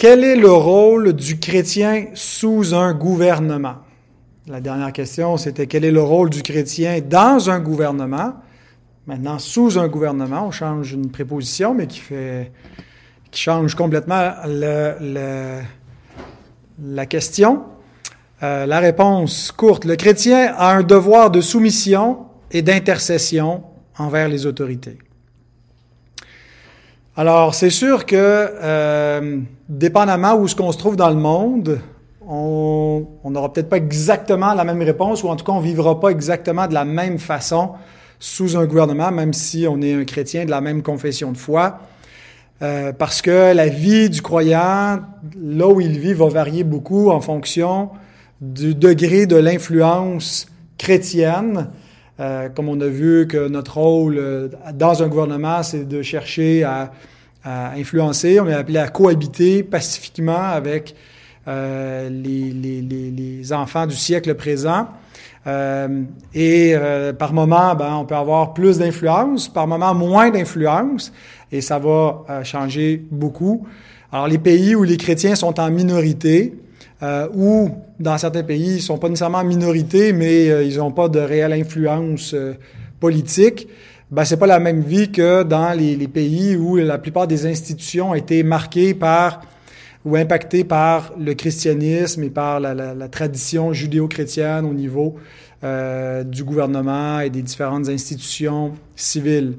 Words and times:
quel 0.00 0.24
est 0.24 0.34
le 0.34 0.50
rôle 0.50 1.12
du 1.12 1.38
chrétien 1.38 2.06
sous 2.14 2.72
un 2.72 2.94
gouvernement? 2.94 3.74
La 4.46 4.62
dernière 4.62 4.94
question, 4.94 5.36
c'était 5.36 5.66
quel 5.66 5.84
est 5.84 5.90
le 5.90 6.00
rôle 6.00 6.30
du 6.30 6.40
chrétien 6.40 7.00
dans 7.06 7.50
un 7.50 7.60
gouvernement? 7.60 8.32
Maintenant, 9.06 9.38
sous 9.38 9.78
un 9.78 9.88
gouvernement, 9.88 10.46
on 10.46 10.50
change 10.52 10.94
une 10.94 11.10
préposition, 11.10 11.74
mais 11.74 11.86
qui 11.86 11.98
fait, 11.98 12.50
qui 13.30 13.42
change 13.42 13.74
complètement 13.74 14.32
la 16.82 17.06
question. 17.06 17.64
Euh, 18.42 18.64
la 18.64 18.80
réponse 18.80 19.52
courte, 19.52 19.84
le 19.84 19.96
chrétien 19.96 20.54
a 20.56 20.76
un 20.76 20.82
devoir 20.82 21.30
de 21.30 21.42
soumission 21.42 22.20
et 22.50 22.62
d'intercession 22.62 23.64
envers 23.98 24.28
les 24.28 24.46
autorités. 24.46 24.96
Alors, 27.16 27.54
c'est 27.54 27.70
sûr 27.70 28.06
que, 28.06 28.16
euh, 28.16 29.40
dépendamment 29.68 30.34
où 30.36 30.46
ce 30.46 30.54
qu'on 30.54 30.70
se 30.70 30.78
trouve 30.78 30.96
dans 30.96 31.10
le 31.10 31.16
monde, 31.16 31.80
on 32.26 33.04
n'aura 33.24 33.52
peut-être 33.52 33.68
pas 33.68 33.78
exactement 33.78 34.54
la 34.54 34.62
même 34.62 34.80
réponse, 34.82 35.24
ou 35.24 35.28
en 35.28 35.36
tout 35.36 35.44
cas, 35.44 35.52
on 35.52 35.60
vivra 35.60 35.98
pas 35.98 36.10
exactement 36.10 36.68
de 36.68 36.74
la 36.74 36.84
même 36.84 37.18
façon 37.18 37.72
sous 38.20 38.56
un 38.56 38.66
gouvernement, 38.66 39.10
même 39.10 39.32
si 39.32 39.66
on 39.68 39.80
est 39.82 39.94
un 39.94 40.04
chrétien 40.04 40.44
de 40.44 40.50
la 40.50 40.60
même 40.60 40.82
confession 40.82 41.32
de 41.32 41.36
foi. 41.36 41.80
Euh, 42.62 42.92
parce 42.92 43.22
que 43.22 43.54
la 43.54 43.68
vie 43.68 44.10
du 44.10 44.22
croyant, 44.22 45.00
là 45.42 45.68
où 45.68 45.80
il 45.80 45.98
vit, 45.98 46.12
va 46.12 46.28
varier 46.28 46.62
beaucoup 46.62 47.10
en 47.10 47.20
fonction 47.20 47.88
du 48.40 48.74
degré 48.74 49.26
de 49.26 49.36
l'influence 49.36 50.46
chrétienne. 50.76 51.70
Euh, 52.20 52.50
comme 52.50 52.68
on 52.68 52.78
a 52.80 52.86
vu 52.86 53.26
que 53.26 53.48
notre 53.48 53.78
rôle 53.78 54.18
euh, 54.18 54.48
dans 54.74 55.02
un 55.02 55.08
gouvernement, 55.08 55.62
c'est 55.62 55.88
de 55.88 56.02
chercher 56.02 56.64
à, 56.64 56.92
influencer, 57.42 58.38
on 58.38 58.48
est 58.48 58.54
appelé 58.54 58.78
à 58.78 58.88
cohabiter 58.88 59.62
pacifiquement 59.62 60.42
avec 60.42 60.94
euh, 61.48 62.10
les, 62.10 62.52
les, 62.52 63.52
enfants 63.54 63.86
du 63.86 63.96
siècle 63.96 64.34
présent. 64.34 64.88
Et 66.34 66.74
par 67.18 67.32
moment, 67.32 67.74
ben, 67.74 67.94
on 67.94 68.04
peut 68.04 68.14
avoir 68.14 68.52
plus 68.52 68.76
d'influence, 68.76 69.48
par 69.48 69.66
moment 69.66 69.94
moins 69.94 70.28
d'influence, 70.28 71.14
et 71.50 71.62
ça 71.62 71.78
va 71.78 72.42
changer 72.44 73.02
beaucoup. 73.10 73.66
Alors 74.12 74.28
les 74.28 74.36
pays 74.36 74.74
où 74.74 74.82
les 74.82 74.98
chrétiens 74.98 75.34
sont 75.34 75.58
en 75.58 75.70
minorité, 75.70 76.52
euh, 77.02 77.28
ou 77.34 77.70
dans 77.98 78.18
certains 78.18 78.42
pays, 78.42 78.76
ils 78.76 78.82
sont 78.82 78.98
pas 78.98 79.08
nécessairement 79.08 79.38
en 79.38 79.44
minorité, 79.44 80.12
mais 80.12 80.50
euh, 80.50 80.62
ils 80.62 80.76
n'ont 80.76 80.92
pas 80.92 81.08
de 81.08 81.18
réelle 81.18 81.54
influence 81.54 82.34
euh, 82.34 82.54
politique. 82.98 83.68
Ben, 84.10 84.24
c'est 84.24 84.36
pas 84.36 84.46
la 84.46 84.58
même 84.58 84.82
vie 84.82 85.10
que 85.10 85.42
dans 85.42 85.72
les, 85.72 85.96
pays 86.08 86.56
où 86.56 86.76
la 86.76 86.98
plupart 86.98 87.26
des 87.26 87.46
institutions 87.46 88.10
ont 88.10 88.14
été 88.14 88.42
marquées 88.42 88.92
par 88.92 89.42
ou 90.04 90.16
impactées 90.16 90.64
par 90.64 91.12
le 91.18 91.34
christianisme 91.34 92.24
et 92.24 92.30
par 92.30 92.58
la, 92.58 92.74
la, 92.74 93.08
tradition 93.08 93.72
judéo-chrétienne 93.72 94.64
au 94.64 94.72
niveau 94.72 95.16
euh, 95.62 96.24
du 96.24 96.42
gouvernement 96.42 97.20
et 97.20 97.30
des 97.30 97.42
différentes 97.42 97.88
institutions 97.88 98.72
civiles. 98.96 99.58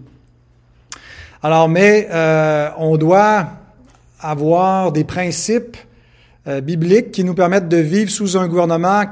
Alors, 1.43 1.69
mais 1.69 2.07
on 2.77 2.97
doit 2.97 3.47
avoir 4.19 4.91
des 4.91 5.03
principes 5.03 5.77
euh, 6.47 6.61
qui 7.11 7.23
nous 7.23 7.33
permettent 7.33 7.69
de 7.69 7.77
vivre 7.77 8.09
sous 8.09 8.37
un 8.37 8.47
gouvernement 8.47 9.03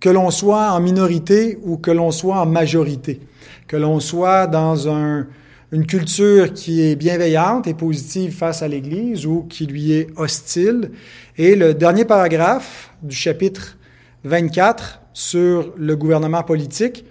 que 0.00 0.08
l'on 0.08 0.30
soit 0.30 0.72
en 0.72 0.80
minorité 0.80 1.58
ou 1.62 1.76
que 1.76 1.90
l'on 1.90 2.10
soit 2.10 2.40
en 2.40 2.46
majorité, 2.46 3.20
que 3.68 3.76
l'on 3.76 4.00
soit 4.00 4.46
dans 4.46 4.88
un, 4.88 5.26
une 5.70 5.86
culture 5.86 6.52
qui 6.52 6.82
est 6.82 6.96
bienveillante 6.96 7.66
et 7.66 7.74
positive 7.74 8.34
face 8.34 8.62
à 8.62 8.68
l'Église 8.68 9.26
ou 9.26 9.44
qui 9.48 9.66
lui 9.66 9.92
est 9.92 10.08
hostile. 10.16 10.90
Et 11.38 11.56
le 11.56 11.72
dernier 11.72 12.04
paragraphe 12.04 12.92
du 13.02 13.14
chapitre 13.14 13.78
24 14.24 15.00
sur 15.12 15.72
le 15.76 15.96
gouvernement 15.96 16.42
politique 16.42 17.04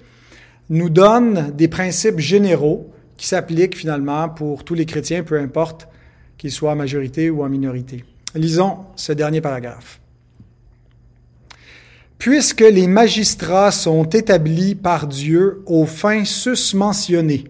nous 0.70 0.90
donne 0.90 1.52
des 1.56 1.68
principes 1.68 2.20
généraux 2.20 2.92
qui 3.18 3.28
s'appliquent 3.28 3.78
finalement 3.78 4.30
pour 4.30 4.64
tous 4.64 4.74
les 4.74 4.86
chrétiens, 4.86 5.24
peu 5.24 5.40
importe 5.40 5.88
qu'ils 6.38 6.52
soient 6.52 6.72
en 6.72 6.76
majorité 6.76 7.30
ou 7.30 7.44
en 7.44 7.50
minorité. 7.50 8.04
Lisons 8.36 8.78
ce 8.96 9.12
dernier 9.12 9.42
paragraphe. 9.42 10.00
Puisque 12.18 12.62
les 12.62 12.88
magistrats 12.88 13.72
sont 13.72 14.04
établis 14.04 14.76
par 14.76 15.08
Dieu 15.08 15.64
aux 15.66 15.86
fins 15.86 16.24
susmentionnées, 16.24 17.46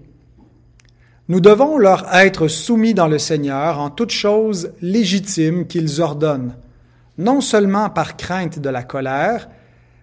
nous 1.27 1.39
devons 1.39 1.77
leur 1.77 2.13
être 2.15 2.47
soumis 2.47 2.93
dans 2.93 3.07
le 3.07 3.19
Seigneur 3.19 3.79
en 3.79 3.89
toutes 3.89 4.11
choses 4.11 4.71
légitimes 4.81 5.67
qu'ils 5.67 6.01
ordonnent, 6.01 6.55
non 7.17 7.41
seulement 7.41 7.89
par 7.89 8.17
crainte 8.17 8.59
de 8.59 8.69
la 8.69 8.83
colère, 8.83 9.49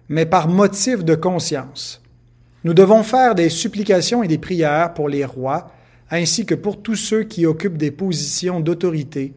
mais 0.07 0.25
par 0.25 0.47
motif 0.47 1.03
de 1.03 1.15
conscience. 1.15 2.01
Nous 2.63 2.73
devons 2.73 3.03
faire 3.03 3.35
des 3.35 3.49
supplications 3.49 4.23
et 4.23 4.27
des 4.27 4.37
prières 4.37 4.93
pour 4.93 5.09
les 5.09 5.25
rois, 5.25 5.71
ainsi 6.09 6.45
que 6.45 6.55
pour 6.55 6.81
tous 6.81 6.95
ceux 6.95 7.23
qui 7.23 7.45
occupent 7.45 7.77
des 7.77 7.91
positions 7.91 8.59
d'autorité, 8.59 9.33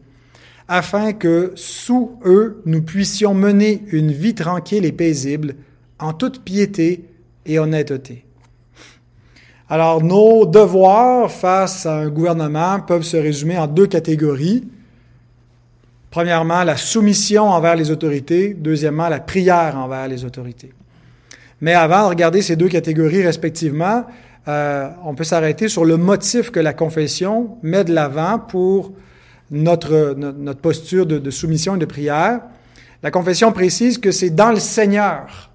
afin 0.67 1.13
que 1.13 1.51
sous 1.55 2.17
eux 2.25 2.61
nous 2.65 2.81
puissions 2.81 3.33
mener 3.33 3.83
une 3.91 4.11
vie 4.11 4.35
tranquille 4.35 4.85
et 4.85 4.91
paisible, 4.91 5.55
en 5.99 6.13
toute 6.13 6.43
piété 6.43 7.05
et 7.45 7.59
honnêteté. 7.59 8.25
Alors 9.69 10.03
nos 10.03 10.45
devoirs 10.45 11.31
face 11.31 11.85
à 11.85 11.95
un 11.95 12.09
gouvernement 12.09 12.79
peuvent 12.81 13.03
se 13.03 13.17
résumer 13.17 13.57
en 13.57 13.67
deux 13.67 13.87
catégories. 13.87 14.67
Premièrement, 16.11 16.63
la 16.63 16.77
soumission 16.77 17.49
envers 17.49 17.75
les 17.75 17.89
autorités. 17.89 18.53
Deuxièmement, 18.53 19.09
la 19.09 19.19
prière 19.19 19.77
envers 19.77 20.07
les 20.07 20.25
autorités. 20.25 20.71
Mais 21.59 21.73
avant 21.73 22.03
de 22.03 22.09
regarder 22.09 22.41
ces 22.41 22.55
deux 22.55 22.67
catégories 22.67 23.23
respectivement, 23.23 24.05
euh, 24.47 24.89
on 25.05 25.15
peut 25.15 25.23
s'arrêter 25.23 25.69
sur 25.69 25.85
le 25.85 25.97
motif 25.97 26.51
que 26.51 26.59
la 26.59 26.73
confession 26.73 27.57
met 27.63 27.83
de 27.83 27.93
l'avant 27.93 28.37
pour 28.37 28.91
notre, 29.51 30.15
notre 30.17 30.59
posture 30.59 31.05
de, 31.05 31.29
soumission 31.29 31.75
et 31.75 31.79
de 31.79 31.85
prière. 31.85 32.41
La 33.01 33.11
confession 33.11 33.51
précise 33.51 33.97
que 33.97 34.11
c'est 34.11 34.29
dans 34.29 34.51
le 34.51 34.59
Seigneur 34.59 35.49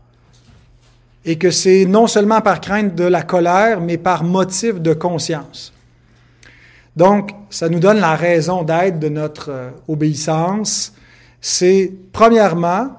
et 1.25 1.37
que 1.37 1.51
c'est 1.51 1.85
non 1.85 2.07
seulement 2.07 2.41
par 2.41 2.61
crainte 2.61 2.95
de 2.95 3.05
la 3.05 3.23
colère, 3.23 3.81
mais 3.81 3.99
par 3.99 4.25
motif 4.25 4.81
de 4.81 4.95
conscience. 4.95 5.73
Donc, 6.97 7.31
ça 7.51 7.69
nous 7.69 7.81
donne 7.81 8.01
la 8.01 8.17
raison 8.17 8.63
d'être 8.63 8.99
de 8.99 9.09
notre 9.09 9.51
euh, 9.51 9.71
obéissance. 9.87 10.93
C'est 11.41 11.93
premièrement 12.13 12.91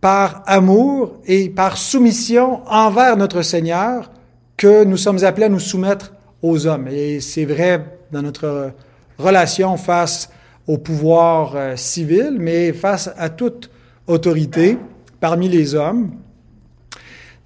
par 0.00 0.42
amour 0.46 1.14
et 1.26 1.48
par 1.48 1.76
soumission 1.76 2.60
envers 2.68 3.16
notre 3.16 3.42
Seigneur 3.42 4.10
que 4.56 4.84
nous 4.84 4.96
sommes 4.96 5.24
appelés 5.24 5.46
à 5.46 5.48
nous 5.48 5.58
soumettre 5.58 6.12
aux 6.42 6.66
hommes. 6.66 6.88
Et 6.88 7.20
c'est 7.20 7.44
vrai 7.44 7.98
dans 8.12 8.22
notre 8.22 8.72
relation 9.18 9.76
face 9.76 10.30
au 10.66 10.78
pouvoir 10.78 11.52
euh, 11.54 11.76
civil, 11.76 12.36
mais 12.38 12.72
face 12.72 13.10
à 13.16 13.28
toute 13.28 13.70
autorité 14.06 14.78
parmi 15.20 15.48
les 15.48 15.74
hommes. 15.74 16.12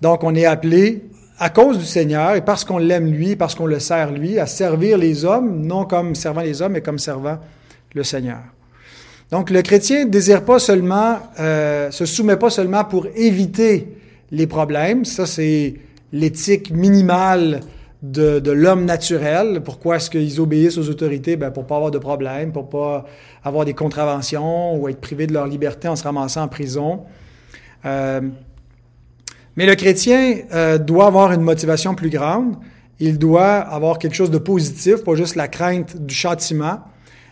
Donc, 0.00 0.22
on 0.22 0.34
est 0.34 0.46
appelé, 0.46 1.04
à 1.38 1.50
cause 1.50 1.78
du 1.78 1.84
Seigneur 1.84 2.34
et 2.34 2.40
parce 2.40 2.64
qu'on 2.64 2.78
l'aime 2.78 3.12
lui, 3.12 3.36
parce 3.36 3.54
qu'on 3.54 3.66
le 3.66 3.78
sert 3.78 4.10
lui, 4.10 4.38
à 4.38 4.46
servir 4.46 4.98
les 4.98 5.24
hommes, 5.24 5.64
non 5.64 5.84
comme 5.84 6.14
servant 6.14 6.40
les 6.40 6.62
hommes, 6.62 6.72
mais 6.72 6.80
comme 6.80 6.98
servant 6.98 7.38
le 7.94 8.02
Seigneur. 8.02 8.40
Donc, 9.30 9.50
le 9.50 9.62
chrétien 9.62 10.04
ne 10.04 10.10
désire 10.10 10.44
pas 10.44 10.58
seulement, 10.58 11.18
euh, 11.38 11.90
se 11.90 12.06
soumet 12.06 12.36
pas 12.36 12.50
seulement 12.50 12.84
pour 12.84 13.06
éviter 13.14 13.88
les 14.30 14.46
problèmes. 14.46 15.04
Ça, 15.04 15.26
c'est 15.26 15.74
l'éthique 16.12 16.70
minimale 16.70 17.60
de, 18.02 18.38
de 18.38 18.50
l'homme 18.50 18.84
naturel. 18.84 19.60
Pourquoi 19.64 19.96
est-ce 19.96 20.10
qu'ils 20.10 20.40
obéissent 20.40 20.78
aux 20.78 20.88
autorités? 20.88 21.36
Ben, 21.36 21.50
pour 21.50 21.66
pas 21.66 21.76
avoir 21.76 21.90
de 21.90 21.98
problèmes, 21.98 22.52
pour 22.52 22.68
pas 22.68 23.04
avoir 23.44 23.64
des 23.64 23.74
contraventions 23.74 24.76
ou 24.76 24.88
être 24.88 25.00
privés 25.00 25.26
de 25.26 25.32
leur 25.32 25.46
liberté 25.46 25.88
en 25.88 25.96
se 25.96 26.04
ramassant 26.04 26.42
en 26.42 26.48
prison. 26.48 27.00
Euh, 27.84 28.20
mais 29.56 29.66
le 29.66 29.74
chrétien 29.74 30.36
euh, 30.52 30.78
doit 30.78 31.06
avoir 31.06 31.32
une 31.32 31.40
motivation 31.40 31.94
plus 31.94 32.10
grande. 32.10 32.56
Il 33.00 33.18
doit 33.18 33.56
avoir 33.56 33.98
quelque 33.98 34.14
chose 34.14 34.30
de 34.30 34.38
positif, 34.38 35.04
pas 35.04 35.14
juste 35.14 35.36
la 35.36 35.48
crainte 35.48 35.96
du 35.96 36.14
châtiment, 36.14 36.80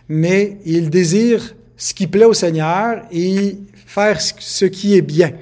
mais 0.08 0.58
il 0.64 0.90
désire 0.90 1.54
ce 1.76 1.92
qui 1.92 2.06
plaît 2.06 2.24
au 2.24 2.34
Seigneur 2.34 3.02
et 3.10 3.58
faire 3.86 4.20
ce 4.20 4.64
qui 4.64 4.96
est 4.96 5.02
bien. 5.02 5.32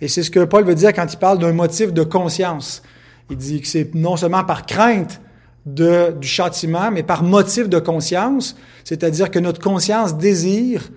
Et 0.00 0.08
c'est 0.08 0.22
ce 0.22 0.30
que 0.30 0.44
Paul 0.44 0.64
veut 0.64 0.74
dire 0.74 0.92
quand 0.92 1.12
il 1.12 1.16
parle 1.16 1.38
d'un 1.38 1.52
motif 1.52 1.92
de 1.92 2.02
conscience. 2.02 2.82
Il 3.30 3.36
dit 3.36 3.60
que 3.60 3.68
c'est 3.68 3.94
non 3.94 4.16
seulement 4.16 4.44
par 4.44 4.66
crainte 4.66 5.20
du 5.66 6.26
châtiment, 6.26 6.90
mais 6.90 7.02
par 7.02 7.22
motif 7.22 7.68
de 7.68 7.78
conscience, 7.78 8.56
c'est-à-dire 8.84 9.30
que 9.30 9.38
notre 9.38 9.60
conscience 9.60 10.16
désire 10.16 10.88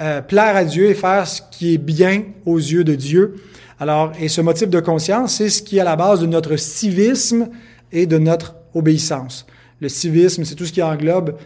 euh, 0.00 0.20
plaire 0.20 0.56
à 0.56 0.64
Dieu 0.64 0.86
et 0.86 0.94
faire 0.94 1.26
ce 1.26 1.40
qui 1.50 1.74
est 1.74 1.78
bien 1.78 2.24
aux 2.44 2.58
yeux 2.58 2.84
de 2.84 2.94
Dieu. 2.94 3.36
Alors, 3.78 4.12
et 4.18 4.28
ce 4.28 4.40
motif 4.40 4.68
de 4.68 4.80
conscience, 4.80 5.36
c'est 5.36 5.48
ce 5.48 5.62
qui 5.62 5.78
est 5.78 5.80
à 5.80 5.84
la 5.84 5.96
base 5.96 6.20
de 6.20 6.26
notre 6.26 6.56
civisme 6.56 7.48
et 7.92 8.06
de 8.06 8.18
notre 8.18 8.56
obéissance. 8.74 9.46
Le 9.80 9.88
civisme, 9.88 10.44
c'est 10.44 10.56
tout 10.56 10.66
ce 10.66 10.72
qui 10.72 10.82
englobe 10.82 11.36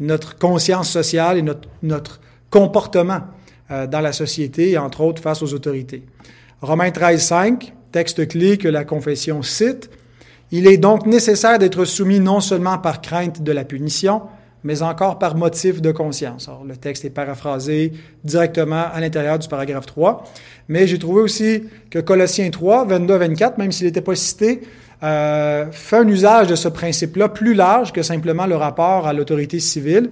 notre 0.00 0.36
conscience 0.38 0.90
sociale 0.90 1.38
et 1.38 1.44
notre, 1.82 2.20
comportement 2.50 3.20
dans 3.68 4.00
la 4.00 4.12
société 4.12 4.78
entre 4.78 5.02
autres 5.02 5.20
face 5.20 5.42
aux 5.42 5.52
autorités. 5.52 6.02
Romains 6.62 6.90
13, 6.90 7.22
5, 7.22 7.74
texte 7.92 8.28
clé 8.28 8.58
que 8.58 8.68
la 8.68 8.84
confession 8.84 9.42
cite, 9.42 9.90
il 10.50 10.66
est 10.66 10.78
donc 10.78 11.06
nécessaire 11.06 11.58
d'être 11.58 11.84
soumis 11.84 12.20
non 12.20 12.40
seulement 12.40 12.78
par 12.78 13.00
crainte 13.00 13.42
de 13.42 13.52
la 13.52 13.64
punition, 13.64 14.22
mais 14.64 14.82
encore 14.82 15.18
par 15.18 15.36
motif 15.36 15.80
de 15.80 15.92
conscience. 15.92 16.48
Le 16.66 16.76
texte 16.76 17.04
est 17.04 17.10
paraphrasé 17.10 17.92
directement 18.24 18.86
à 18.92 19.00
l'intérieur 19.00 19.38
du 19.38 19.48
paragraphe 19.48 19.86
3, 19.86 20.24
mais 20.68 20.86
j'ai 20.86 20.98
trouvé 20.98 21.20
aussi 21.20 21.64
que 21.90 21.98
Colossiens 21.98 22.50
3, 22.50 22.86
22 22.86 23.16
24, 23.16 23.58
même 23.58 23.72
s'il 23.72 23.86
n'était 23.86 24.00
pas 24.00 24.14
cité, 24.14 24.62
euh, 25.02 25.66
fait 25.70 25.98
un 25.98 26.08
usage 26.08 26.48
de 26.48 26.56
ce 26.56 26.66
principe-là 26.66 27.28
plus 27.28 27.54
large 27.54 27.92
que 27.92 28.02
simplement 28.02 28.46
le 28.46 28.56
rapport 28.56 29.06
à 29.06 29.12
l'autorité 29.12 29.60
civile, 29.60 30.10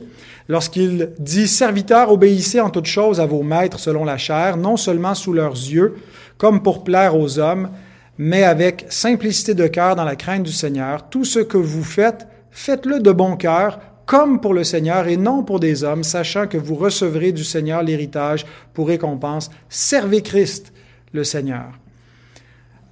lorsqu'il 0.49 1.11
dit 1.19 1.49
Serviteurs, 1.49 2.13
obéissez 2.13 2.61
en 2.61 2.71
toutes 2.71 2.87
choses 2.87 3.21
à 3.21 3.27
vos 3.27 3.43
maîtres 3.43 3.81
selon 3.81 4.05
la 4.05 4.17
chair, 4.17 4.57
non 4.57 4.77
seulement 4.77 5.15
sous 5.15 5.33
leurs 5.33 5.55
yeux, 5.55 5.97
comme 6.39 6.63
pour 6.63 6.85
plaire 6.85 7.17
aux 7.17 7.39
hommes, 7.39 7.71
mais 8.19 8.45
avec 8.45 8.87
simplicité 8.89 9.55
de 9.55 9.67
cœur 9.67 9.97
dans 9.97 10.05
la 10.05 10.17
crainte 10.17 10.43
du 10.43 10.53
Seigneur. 10.53 11.09
Tout 11.09 11.25
ce 11.25 11.39
que 11.39 11.59
vous 11.59 11.85
faites, 11.85 12.27
faites-le 12.51 13.01
de 13.01 13.13
bon 13.13 13.37
cœur, 13.37 13.79
comme 14.07 14.41
pour 14.41 14.55
le 14.55 14.65
Seigneur 14.65 15.09
et 15.09 15.17
non 15.17 15.43
pour 15.43 15.61
des 15.61 15.85
hommes, 15.85 16.05
sachant 16.05 16.47
que 16.47 16.57
vous 16.57 16.77
recevrez 16.77 17.33
du 17.33 17.45
Seigneur 17.45 17.83
l'héritage 17.83 18.47
pour 18.73 18.89
récompense. 18.89 19.51
Servez 19.69 20.23
Christ, 20.23 20.73
le 21.13 21.25
Seigneur. 21.25 21.73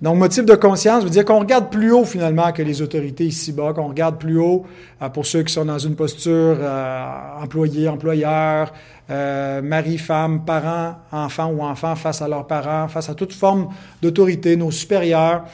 Donc, 0.03 0.19
motif 0.19 0.45
de 0.45 0.55
conscience 0.55 1.05
veut 1.05 1.11
dire 1.11 1.25
qu'on 1.25 1.39
regarde 1.39 1.71
plus 1.71 1.93
haut 1.93 2.05
finalement 2.05 2.53
que 2.53 2.63
les 2.63 2.83
autorités 2.83 3.25
ici-bas, 3.25 3.73
qu'on 3.73 3.89
regarde 3.89 4.19
plus 4.19 4.39
haut 4.39 4.65
euh, 5.01 5.09
pour 5.09 5.25
ceux 5.25 5.43
qui 5.43 5.53
sont 5.53 5.65
dans 5.65 5.79
une 5.79 5.95
posture 5.95 6.57
euh, 6.61 7.41
employé, 7.41 7.89
employeur, 7.89 8.73
euh, 9.11 9.63
mari, 9.63 9.97
femme, 9.99 10.45
parent, 10.45 10.97
enfant 11.13 11.47
ou 11.47 11.63
enfant 11.63 11.95
face 11.95 12.21
à 12.21 12.29
leurs 12.29 12.47
parents, 12.47 12.89
face 12.89 13.09
à 13.09 13.15
toute 13.15 13.33
forme 13.33 13.69
d'autorité, 14.03 14.57
nos 14.57 14.71
supérieurs. 14.71 15.45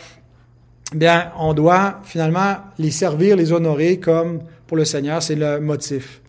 Bien, 0.95 1.31
on 1.39 1.55
doit 1.55 2.01
finalement 2.03 2.57
les 2.79 2.91
servir, 2.91 3.37
les 3.37 3.53
honorer 3.53 4.01
comme 4.01 4.41
pour 4.67 4.77
le 4.77 4.85
Seigneur, 4.85 5.23
c'est 5.23 5.37
le 5.37 5.61
motif. 5.61 6.21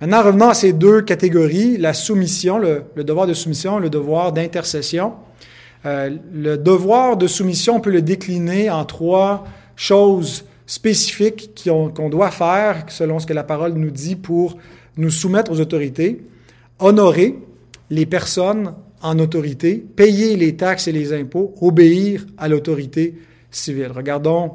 Maintenant, 0.00 0.22
revenons 0.22 0.48
à 0.48 0.54
ces 0.54 0.72
deux 0.72 1.02
catégories, 1.02 1.76
la 1.76 1.92
soumission, 1.92 2.58
le, 2.58 2.84
devoir 3.04 3.26
de 3.26 3.34
soumission, 3.34 3.78
le 3.78 3.90
devoir 3.90 4.32
d'intercession. 4.32 5.12
Euh, 5.86 6.16
le 6.32 6.56
devoir 6.56 7.16
de 7.16 7.26
soumission, 7.26 7.76
on 7.76 7.80
peut 7.80 7.90
le 7.90 8.02
décliner 8.02 8.70
en 8.70 8.84
trois 8.84 9.46
choses 9.76 10.44
spécifiques 10.66 11.62
qu'on 11.64 12.08
doit 12.08 12.30
faire 12.30 12.84
selon 12.88 13.18
ce 13.18 13.26
que 13.26 13.32
la 13.32 13.42
parole 13.42 13.72
nous 13.72 13.90
dit 13.90 14.16
pour 14.16 14.56
nous 14.96 15.10
soumettre 15.10 15.50
aux 15.50 15.60
autorités, 15.60 16.22
honorer 16.78 17.38
les 17.88 18.06
personnes 18.06 18.74
en 19.02 19.18
autorité, 19.18 19.76
payer 19.76 20.36
les 20.36 20.56
taxes 20.56 20.86
et 20.86 20.92
les 20.92 21.12
impôts, 21.12 21.54
obéir 21.60 22.26
à 22.36 22.48
l'autorité 22.48 23.14
civile. 23.50 23.90
Regardons 23.94 24.52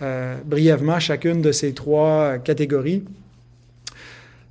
euh, 0.00 0.36
brièvement 0.44 0.98
chacune 0.98 1.42
de 1.42 1.52
ces 1.52 1.74
trois 1.74 2.38
catégories. 2.38 3.04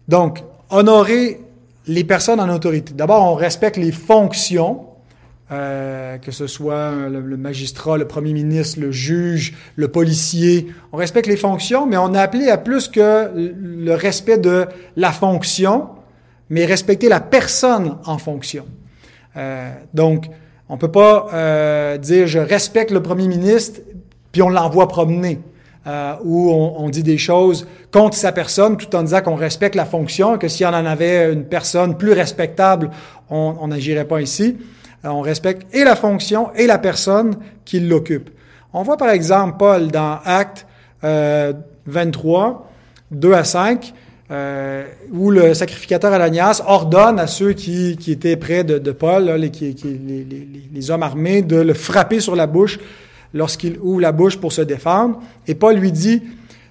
Donc, 0.07 0.43
honorer 0.69 1.41
les 1.87 2.03
personnes 2.03 2.39
en 2.39 2.49
autorité. 2.53 2.93
D'abord, 2.93 3.31
on 3.31 3.35
respecte 3.35 3.77
les 3.77 3.91
fonctions, 3.91 4.85
euh, 5.51 6.17
que 6.17 6.31
ce 6.31 6.47
soit 6.47 7.09
le, 7.09 7.35
magistrat, 7.35 7.97
le 7.97 8.07
premier 8.07 8.31
ministre, 8.31 8.79
le 8.79 8.91
juge, 8.91 9.53
le 9.75 9.89
policier. 9.89 10.67
On 10.93 10.97
respecte 10.97 11.27
les 11.27 11.35
fonctions, 11.35 11.85
mais 11.85 11.97
on 11.97 12.13
a 12.13 12.21
appelé 12.21 12.47
à 12.49 12.57
plus 12.57 12.87
que 12.87 13.29
le 13.35 13.93
respect 13.93 14.37
de 14.37 14.65
la 14.95 15.11
fonction, 15.11 15.89
mais 16.49 16.65
respecter 16.65 17.09
la 17.09 17.19
personne 17.19 17.97
en 18.05 18.17
fonction. 18.17 18.65
Euh, 19.35 19.73
donc, 19.93 20.27
on 20.69 20.77
peut 20.77 20.91
pas 20.91 21.27
euh, 21.33 21.97
dire 21.97 22.27
je 22.27 22.39
respecte 22.39 22.91
le 22.91 23.01
premier 23.01 23.27
ministre 23.27 23.81
puis 24.31 24.41
on 24.41 24.49
l'envoie 24.49 24.87
promener. 24.87 25.39
Euh, 25.87 26.13
où 26.23 26.51
on, 26.51 26.89
dit 26.89 27.01
des 27.01 27.17
choses 27.17 27.67
contre 27.91 28.15
sa 28.15 28.31
personne 28.31 28.77
tout 28.77 28.95
en 28.95 29.01
disant 29.01 29.23
qu'on 29.23 29.35
respecte 29.35 29.73
la 29.73 29.85
fonction, 29.85 30.37
que 30.37 30.47
si 30.47 30.63
on 30.63 30.67
en 30.67 30.85
avait 30.85 31.33
une 31.33 31.43
personne 31.43 31.97
plus 31.97 32.11
respectable, 32.11 32.91
on 33.31 33.67
n'agirait 33.67 34.05
pas 34.05 34.19
ainsi. 34.19 34.57
Euh, 35.05 35.09
on 35.09 35.21
respecte 35.21 35.73
et 35.75 35.83
la 35.83 35.95
fonction 35.95 36.51
et 36.55 36.67
la 36.67 36.77
personne 36.77 37.35
qui 37.65 37.79
l'occupe. 37.79 38.29
On 38.73 38.83
voit 38.83 38.97
par 38.97 39.09
exemple 39.09 39.57
Paul 39.57 39.87
dans 39.87 40.19
Acte 40.23 40.65
euh, 41.03 41.53
23, 41.87 42.71
2 43.11 43.33
à 43.33 43.43
5, 43.43 43.93
euh, 44.29 44.85
où 45.11 45.31
le 45.31 45.53
sacrificateur 45.53 46.13
Ananias 46.13 46.61
ordonne 46.65 47.19
à 47.19 47.27
ceux 47.27 47.53
qui, 47.53 47.97
qui 47.97 48.11
étaient 48.11 48.37
près 48.37 48.63
de, 48.63 48.91
Paul, 48.91 49.25
les, 49.25 49.51
les 50.73 50.91
hommes 50.91 51.03
armés, 51.03 51.41
de 51.41 51.57
le 51.57 51.73
frapper 51.73 52.19
sur 52.19 52.35
la 52.35 52.47
bouche 52.47 52.79
lorsqu'il 53.33 53.77
ouvre 53.81 54.01
la 54.01 54.11
bouche 54.11 54.37
pour 54.37 54.53
se 54.53 54.61
défendre. 54.61 55.19
Et 55.47 55.55
Paul 55.55 55.75
lui 55.75 55.91
dit, 55.91 56.21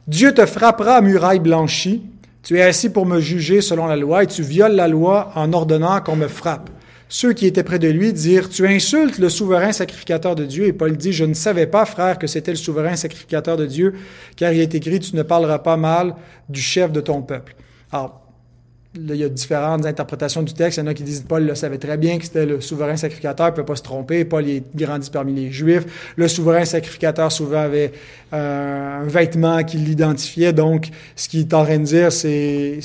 Dieu 0.07 0.33
te 0.33 0.47
frappera 0.47 0.97
à 0.97 1.01
muraille 1.01 1.41
blanchie. 1.41 2.03
Tu 2.43 2.59
es 2.59 2.63
assis 2.63 2.89
pour 2.89 3.05
me 3.05 3.21
juger 3.21 3.61
selon 3.61 3.87
la 3.87 3.97
loi 3.97 4.23
et 4.23 4.27
tu 4.27 4.43
violes 4.43 4.75
la 4.75 4.89
loi 4.89 5.31
en 5.35 5.53
ordonnant 5.53 6.01
qu'on 6.01 6.17
me 6.17 6.29
frappe. 6.29 6.71
Ceux 7.13 7.33
qui 7.33 7.47
étaient 7.47 7.65
près 7.65 7.81
de 7.81 7.89
lui 7.89 8.13
dirent, 8.13 8.49
Tu 8.49 8.69
insultes 8.69 9.19
le 9.19 9.29
souverain 9.29 9.73
sacrificateur 9.73 10.37
de 10.37 10.47
Dieu. 10.47 10.67
Et 10.67 10.73
Paul 10.73 10.97
dit, 10.97 11.13
Je 11.13 11.25
ne 11.25 11.35
savais 11.35 11.67
pas, 11.67 11.85
frère, 11.85 12.19
que 12.21 12.29
c'était 12.29 12.53
le 12.53 12.57
souverain 12.57 12.95
sacrificateur 12.95 13.57
de 13.57 13.67
Dieu, 13.67 13.95
car 14.37 14.53
il 14.53 14.61
est 14.61 14.77
écrit, 14.77 15.01
Tu 15.01 15.17
ne 15.17 15.25
parleras 15.25 15.59
pas 15.59 15.77
mal 15.77 16.15
du 16.49 16.63
chef 16.63 16.93
de 16.93 17.01
ton 17.01 17.21
peuple. 17.21 17.57
Alors, 17.91 18.20
il 18.97 19.15
y 19.15 19.23
a 19.23 19.29
différentes 19.29 19.87
interprétations 19.87 20.43
du 20.43 20.53
texte. 20.53 20.79
Il 20.79 20.81
y 20.81 20.83
en 20.83 20.87
a 20.89 20.95
qui 20.95 21.05
disent 21.05 21.25
Paul 21.27 21.45
le 21.45 21.55
savait 21.55 21.79
très 21.79 21.97
bien 21.97 22.19
que 22.19 22.25
c'était 22.25 22.47
le 22.47 22.61
souverain 22.61 22.97
sacrificateur, 22.97 23.47
il 23.47 23.51
ne 23.51 23.57
peut 23.57 23.65
pas 23.65 23.77
se 23.77 23.83
tromper. 23.83 24.25
Paul 24.25 24.49
est 24.49 24.65
grandi 24.75 25.11
parmi 25.11 25.33
les 25.33 25.53
Juifs. 25.53 26.13
Le 26.17 26.27
souverain 26.27 26.65
sacrificateur 26.65 27.31
souvent 27.31 27.61
avait 27.61 27.93
euh, 28.33 29.03
un 29.03 29.07
vêtement 29.07 29.63
qui 29.63 29.77
l'identifiait. 29.77 30.53
Donc, 30.53 30.89
ce 31.15 31.29
qu'il 31.29 31.41
est 31.41 31.55
en 31.55 31.65
train 31.65 31.79
de 31.79 31.85
dire, 31.85 32.11
c'est 32.11 32.81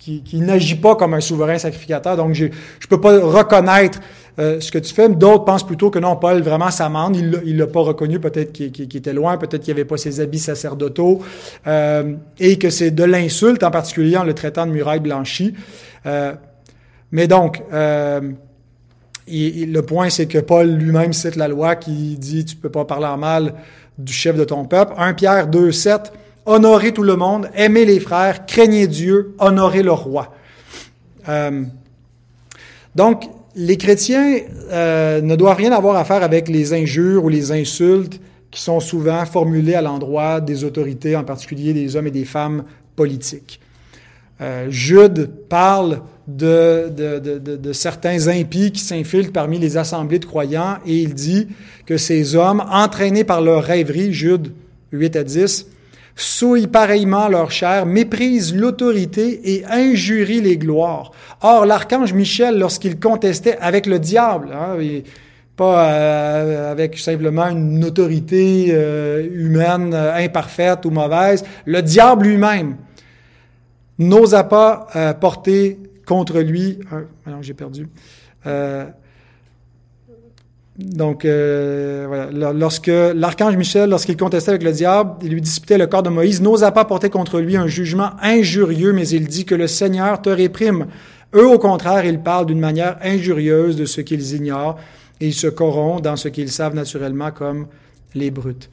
qu'il 0.00 0.44
n'agit 0.44 0.76
pas 0.76 0.96
comme 0.96 1.14
un 1.14 1.20
souverain 1.20 1.58
sacrificateur. 1.58 2.16
Donc, 2.16 2.34
je 2.34 2.46
ne 2.46 2.86
peux 2.88 3.00
pas 3.00 3.20
reconnaître 3.20 4.00
euh, 4.40 4.60
ce 4.60 4.72
que 4.72 4.78
tu 4.78 4.92
fais. 4.92 5.08
D'autres 5.08 5.44
pensent 5.44 5.64
plutôt 5.64 5.90
que 5.90 6.00
non, 6.00 6.16
Paul 6.16 6.42
vraiment 6.42 6.72
s'amende. 6.72 7.16
Il 7.16 7.56
l'a 7.56 7.66
pas 7.68 7.80
reconnu, 7.80 8.18
peut-être 8.18 8.52
qu'il 8.52 8.96
était 8.96 9.12
loin, 9.12 9.36
peut-être 9.36 9.62
qu'il 9.62 9.70
avait 9.70 9.84
pas 9.84 9.96
ses 9.96 10.20
habits 10.20 10.40
sacerdotaux, 10.40 11.22
euh, 11.68 12.14
et 12.40 12.58
que 12.58 12.68
c'est 12.68 12.90
de 12.90 13.04
l'insulte, 13.04 13.62
en 13.62 13.70
particulier 13.70 14.16
en 14.16 14.24
le 14.24 14.34
traitant 14.34 14.66
de 14.66 14.72
muraille 14.72 14.98
blanchie. 14.98 15.54
Euh, 16.06 16.34
mais 17.12 17.28
donc, 17.28 17.62
le 17.70 18.32
point, 19.82 20.10
c'est 20.10 20.26
que 20.26 20.38
Paul 20.38 20.68
lui-même 20.68 21.12
cite 21.12 21.36
la 21.36 21.46
loi 21.46 21.76
qui 21.76 22.16
dit 22.18 22.44
tu 22.44 22.56
peux 22.56 22.70
pas 22.70 22.84
parler 22.84 23.06
en 23.06 23.16
mal 23.16 23.54
du 23.98 24.12
chef 24.12 24.36
de 24.36 24.42
ton 24.42 24.64
peuple. 24.64 24.94
1 24.98 25.14
Pierre 25.14 25.46
2, 25.46 25.70
7, 25.70 26.12
honorez 26.44 26.92
tout 26.92 27.04
le 27.04 27.14
monde, 27.14 27.48
aimez 27.54 27.84
les 27.84 28.00
frères, 28.00 28.46
craignez 28.46 28.88
Dieu, 28.88 29.36
honorez 29.38 29.84
le 29.84 29.92
roi. 29.92 30.34
donc, 32.96 33.30
les 33.56 33.76
chrétiens 33.76 34.38
euh, 34.72 35.20
ne 35.20 35.36
doivent 35.36 35.56
rien 35.56 35.72
avoir 35.72 35.96
à 35.96 36.04
faire 36.04 36.22
avec 36.22 36.48
les 36.48 36.72
injures 36.72 37.24
ou 37.24 37.28
les 37.28 37.52
insultes 37.52 38.20
qui 38.50 38.60
sont 38.60 38.80
souvent 38.80 39.24
formulées 39.26 39.74
à 39.74 39.82
l'endroit 39.82 40.40
des 40.40 40.64
autorités, 40.64 41.16
en 41.16 41.24
particulier 41.24 41.72
des 41.72 41.96
hommes 41.96 42.06
et 42.06 42.12
des 42.12 42.24
femmes 42.24 42.64
politiques. 42.96 43.60
Euh, 44.40 44.66
Jude 44.70 45.30
parle 45.48 46.02
de, 46.26 46.88
de, 46.88 47.72
certains 47.72 48.28
impies 48.28 48.72
qui 48.72 48.80
s'infiltrent 48.80 49.32
parmi 49.32 49.58
les 49.58 49.76
assemblées 49.76 50.18
de 50.18 50.24
croyants 50.24 50.78
et 50.86 50.96
il 50.96 51.14
dit 51.14 51.48
que 51.86 51.96
ces 51.96 52.34
hommes, 52.34 52.64
entraînés 52.70 53.24
par 53.24 53.40
leur 53.40 53.62
rêverie, 53.62 54.12
Jude 54.12 54.52
8 54.92 55.16
à 55.16 55.24
10, 55.24 55.66
souillent 56.16 56.68
pareillement 56.68 57.28
leur 57.28 57.50
chair, 57.50 57.86
méprisent 57.86 58.54
l'autorité 58.54 59.54
et 59.56 59.64
injurient 59.66 60.40
les 60.40 60.56
gloires. 60.56 61.10
Or, 61.42 61.66
l'archange 61.66 62.12
Michel, 62.12 62.58
lorsqu'il 62.58 63.00
contestait 63.00 63.58
avec 63.58 63.86
le 63.86 63.98
diable, 63.98 64.50
hein, 64.52 64.76
pas 65.56 65.92
euh, 65.92 66.72
avec 66.72 66.98
simplement 66.98 67.48
une 67.48 67.84
autorité 67.84 68.68
euh, 68.70 69.28
humaine 69.32 69.94
euh, 69.94 70.14
imparfaite 70.14 70.84
ou 70.84 70.90
mauvaise, 70.90 71.44
le 71.64 71.80
diable 71.80 72.26
lui-même 72.26 72.76
n'osa 73.98 74.42
pas 74.42 74.88
porter 75.20 75.78
contre 76.04 76.40
lui, 76.40 76.80
un, 76.90 77.40
j'ai 77.42 77.54
perdu, 77.54 77.86
donc, 80.78 81.24
euh, 81.24 82.04
voilà. 82.08 82.52
Lorsque 82.52 82.88
l'archange 82.88 83.56
Michel, 83.56 83.90
lorsqu'il 83.90 84.16
contestait 84.16 84.50
avec 84.50 84.64
le 84.64 84.72
diable, 84.72 85.12
il 85.22 85.30
lui 85.30 85.40
disputait 85.40 85.78
le 85.78 85.86
corps 85.86 86.02
de 86.02 86.10
Moïse, 86.10 86.42
n'osa 86.42 86.72
pas 86.72 86.84
porter 86.84 87.10
contre 87.10 87.38
lui 87.38 87.56
un 87.56 87.68
jugement 87.68 88.10
injurieux, 88.20 88.92
mais 88.92 89.08
il 89.08 89.28
dit 89.28 89.44
que 89.44 89.54
le 89.54 89.68
Seigneur 89.68 90.20
te 90.20 90.30
réprime. 90.30 90.86
Eux, 91.34 91.46
au 91.46 91.58
contraire, 91.58 92.04
ils 92.04 92.18
parlent 92.18 92.46
d'une 92.46 92.60
manière 92.60 92.98
injurieuse 93.02 93.76
de 93.76 93.84
ce 93.84 94.00
qu'ils 94.00 94.34
ignorent 94.34 94.76
et 95.20 95.28
ils 95.28 95.34
se 95.34 95.46
corrompent 95.46 96.02
dans 96.02 96.16
ce 96.16 96.28
qu'ils 96.28 96.50
savent 96.50 96.74
naturellement 96.74 97.30
comme 97.30 97.66
les 98.16 98.32
brutes. 98.32 98.68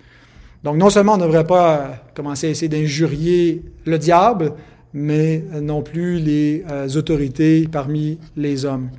Donc, 0.64 0.78
non 0.78 0.90
seulement 0.90 1.14
on 1.14 1.18
ne 1.18 1.24
devrait 1.24 1.46
pas 1.46 2.04
commencer 2.16 2.48
à 2.48 2.50
essayer 2.50 2.70
d'injurier 2.70 3.64
le 3.86 3.98
diable, 4.00 4.54
mais 4.94 5.44
non 5.62 5.82
plus 5.84 6.18
les 6.18 6.64
autorités 6.96 7.68
parmi 7.72 8.18
les 8.36 8.66
hommes. 8.66 8.90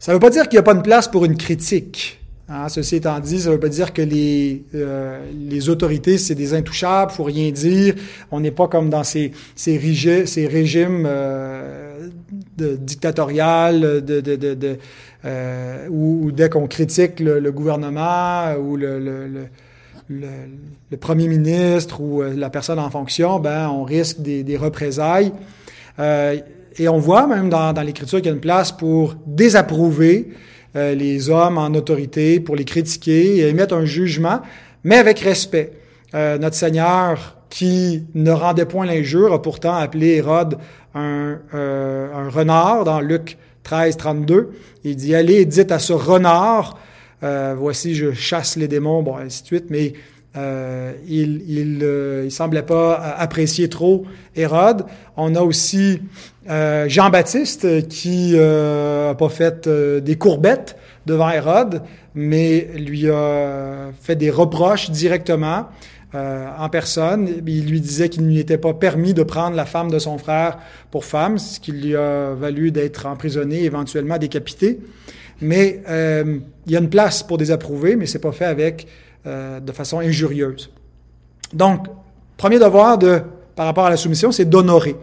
Ça 0.00 0.12
ne 0.12 0.16
veut 0.16 0.20
pas 0.20 0.30
dire 0.30 0.48
qu'il 0.48 0.56
n'y 0.56 0.60
a 0.60 0.62
pas 0.62 0.74
de 0.74 0.80
place 0.80 1.08
pour 1.08 1.26
une 1.26 1.36
critique. 1.36 2.18
Hein, 2.48 2.68
ceci 2.68 2.96
étant 2.96 3.20
dit, 3.20 3.42
ça 3.42 3.50
ne 3.50 3.54
veut 3.54 3.60
pas 3.60 3.68
dire 3.68 3.92
que 3.92 4.00
les, 4.02 4.64
euh, 4.74 5.20
les 5.32 5.68
autorités, 5.68 6.16
c'est 6.16 6.34
des 6.34 6.54
intouchables, 6.54 7.12
faut 7.12 7.22
rien 7.22 7.50
dire. 7.52 7.94
On 8.32 8.40
n'est 8.40 8.50
pas 8.50 8.66
comme 8.66 8.88
dans 8.88 9.04
ces, 9.04 9.30
ces, 9.54 9.76
régimes 9.76 11.04
euh, 11.06 12.08
de, 12.56 12.76
dictatorial 12.76 13.80
de, 13.80 14.20
de, 14.20 14.36
de, 14.36 14.78
euh, 15.26 15.86
où, 15.90 16.32
dès 16.32 16.48
qu'on 16.48 16.66
critique 16.66 17.20
le, 17.20 17.52
gouvernement 17.52 18.54
ou 18.54 18.76
le, 18.76 18.98
le, 18.98 19.28
le, 20.08 20.26
le, 20.90 20.96
premier 20.96 21.28
ministre 21.28 22.00
ou 22.00 22.22
euh, 22.22 22.34
la 22.34 22.48
personne 22.48 22.78
en 22.78 22.90
fonction, 22.90 23.38
ben 23.38 23.68
on 23.68 23.84
risque 23.84 24.20
des, 24.20 24.44
des 24.44 24.56
représailles. 24.56 25.32
Euh, 25.98 26.38
et 26.78 26.88
on 26.88 26.98
voit 26.98 27.26
même 27.26 27.48
dans, 27.48 27.72
dans 27.72 27.82
l'Écriture 27.82 28.18
qu'il 28.18 28.26
y 28.26 28.30
a 28.30 28.34
une 28.34 28.40
place 28.40 28.72
pour 28.72 29.16
désapprouver 29.26 30.30
euh, 30.76 30.94
les 30.94 31.30
hommes 31.30 31.58
en 31.58 31.68
autorité, 31.74 32.38
pour 32.38 32.54
les 32.54 32.64
critiquer 32.64 33.38
et 33.38 33.48
émettre 33.48 33.74
un 33.74 33.84
jugement, 33.84 34.40
mais 34.84 34.96
avec 34.96 35.18
respect. 35.18 35.72
Euh, 36.14 36.38
notre 36.38 36.54
Seigneur, 36.54 37.36
qui 37.48 38.04
ne 38.14 38.30
rendait 38.30 38.66
point 38.66 38.86
l'injure, 38.86 39.32
a 39.32 39.42
pourtant 39.42 39.74
appelé 39.74 40.16
Hérode 40.16 40.58
un, 40.94 41.38
euh, 41.54 42.14
un 42.14 42.30
renard 42.30 42.84
dans 42.84 43.00
Luc 43.00 43.36
13, 43.64 43.96
32. 43.96 44.50
Il 44.84 44.94
dit, 44.94 45.16
allez, 45.16 45.44
dites 45.44 45.72
à 45.72 45.80
ce 45.80 45.92
renard, 45.92 46.78
voici, 47.20 47.94
je 47.94 48.12
chasse 48.12 48.56
les 48.56 48.68
démons, 48.68 49.02
bon, 49.02 49.16
ainsi 49.16 49.42
de 49.42 49.46
suite, 49.46 49.66
mais 49.68 49.92
euh, 50.36 50.92
il, 51.08 51.42
il, 51.48 52.24
il, 52.24 52.30
semblait 52.30 52.62
pas 52.62 52.94
apprécier 53.18 53.68
trop 53.68 54.04
Hérode. 54.36 54.84
On 55.16 55.34
a 55.34 55.40
aussi 55.40 56.00
euh, 56.48 56.88
Jean-Baptiste 56.88 57.88
qui 57.88 58.32
euh, 58.34 59.10
a 59.10 59.14
pas 59.14 59.28
fait 59.28 59.66
euh, 59.66 60.00
des 60.00 60.16
courbettes 60.16 60.76
devant 61.06 61.30
Hérode, 61.30 61.82
mais 62.14 62.68
lui 62.76 63.10
a 63.10 63.90
fait 64.00 64.14
des 64.14 64.30
reproches 64.30 64.90
directement 64.90 65.66
euh, 66.14 66.46
en 66.58 66.68
personne. 66.68 67.28
Il 67.46 67.68
lui 67.68 67.80
disait 67.80 68.08
qu'il 68.08 68.22
ne 68.22 68.28
lui 68.28 68.38
était 68.38 68.58
pas 68.58 68.72
permis 68.72 69.14
de 69.14 69.24
prendre 69.24 69.56
la 69.56 69.64
femme 69.64 69.90
de 69.90 69.98
son 69.98 70.16
frère 70.16 70.58
pour 70.92 71.04
femme, 71.04 71.38
ce 71.38 71.58
qui 71.58 71.72
lui 71.72 71.96
a 71.96 72.34
valu 72.34 72.70
d'être 72.70 73.06
emprisonné, 73.06 73.64
éventuellement 73.64 74.16
décapité. 74.16 74.78
Mais 75.40 75.80
il 75.86 76.72
y 76.72 76.76
a 76.76 76.80
une 76.80 76.90
place 76.90 77.22
pour 77.22 77.38
désapprouver, 77.38 77.96
mais 77.96 78.06
c'est 78.06 78.18
pas 78.18 78.32
fait 78.32 78.44
avec 78.44 78.86
euh, 79.26 79.60
de 79.60 79.72
façon 79.72 80.00
injurieuse. 80.00 80.70
Donc, 81.52 81.86
premier 82.36 82.58
devoir 82.58 82.98
de, 82.98 83.22
par 83.54 83.66
rapport 83.66 83.86
à 83.86 83.90
la 83.90 83.96
soumission, 83.96 84.32
c'est 84.32 84.44
d'honorer. 84.44 84.96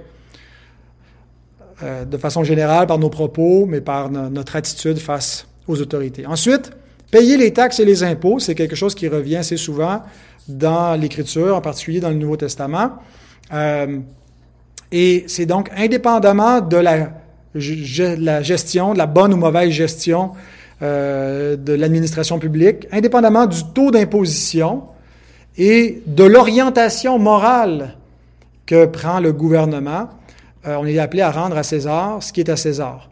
Euh, 1.84 2.06
de 2.06 2.18
façon 2.18 2.44
générale 2.44 2.88
par 2.88 2.98
nos 2.98 3.12
propos, 3.12 3.68
mais 3.68 3.82
par 3.82 4.10
notre 4.10 4.56
attitude 4.56 4.98
face 4.98 5.46
aux 5.68 5.80
autorités. 5.80 6.26
Ensuite, 6.26 6.72
payer 7.12 7.38
les 7.38 7.54
taxes 7.54 7.80
et 7.80 7.86
les 7.86 8.04
impôts, 8.04 8.40
c'est 8.40 8.56
quelque 8.56 8.76
chose 8.76 8.96
qui 8.96 9.08
revient 9.08 9.36
assez 9.36 9.58
souvent 9.58 10.02
dans 10.48 11.00
l'Écriture, 11.00 11.56
en 11.56 11.62
particulier 11.62 12.00
dans 12.00 12.10
le 12.10 12.16
Nouveau 12.16 12.36
Testament. 12.36 12.94
Euh, 13.54 14.00
et 14.92 15.26
c'est 15.28 15.46
donc 15.46 15.70
indépendamment 15.78 16.62
de 16.62 16.78
la, 16.78 17.12
gestion, 17.54 18.94
de 18.94 18.98
la 18.98 19.06
bonne 19.06 19.34
ou 19.34 19.38
mauvaise 19.38 19.70
gestion 19.70 20.32
euh, 20.82 21.56
de 21.56 21.74
l'administration 21.74 22.40
publique, 22.40 22.88
indépendamment 22.92 23.46
du 23.46 23.64
taux 23.74 23.92
d'imposition 23.92 24.84
et 25.58 26.04
de 26.06 26.24
l'orientation 26.24 27.18
morale 27.18 27.96
que 28.66 28.86
prend 28.86 29.20
le 29.20 29.34
gouvernement, 29.34 30.10
euh, 30.68 30.76
on 30.80 30.86
est 30.86 31.00
appelé 31.00 31.22
à 31.22 31.32
rendre 31.32 31.58
à 31.58 31.64
César 31.64 32.22
ce 32.22 32.32
qui 32.32 32.42
est 32.42 32.50
à 32.50 32.56
César. 32.56 33.10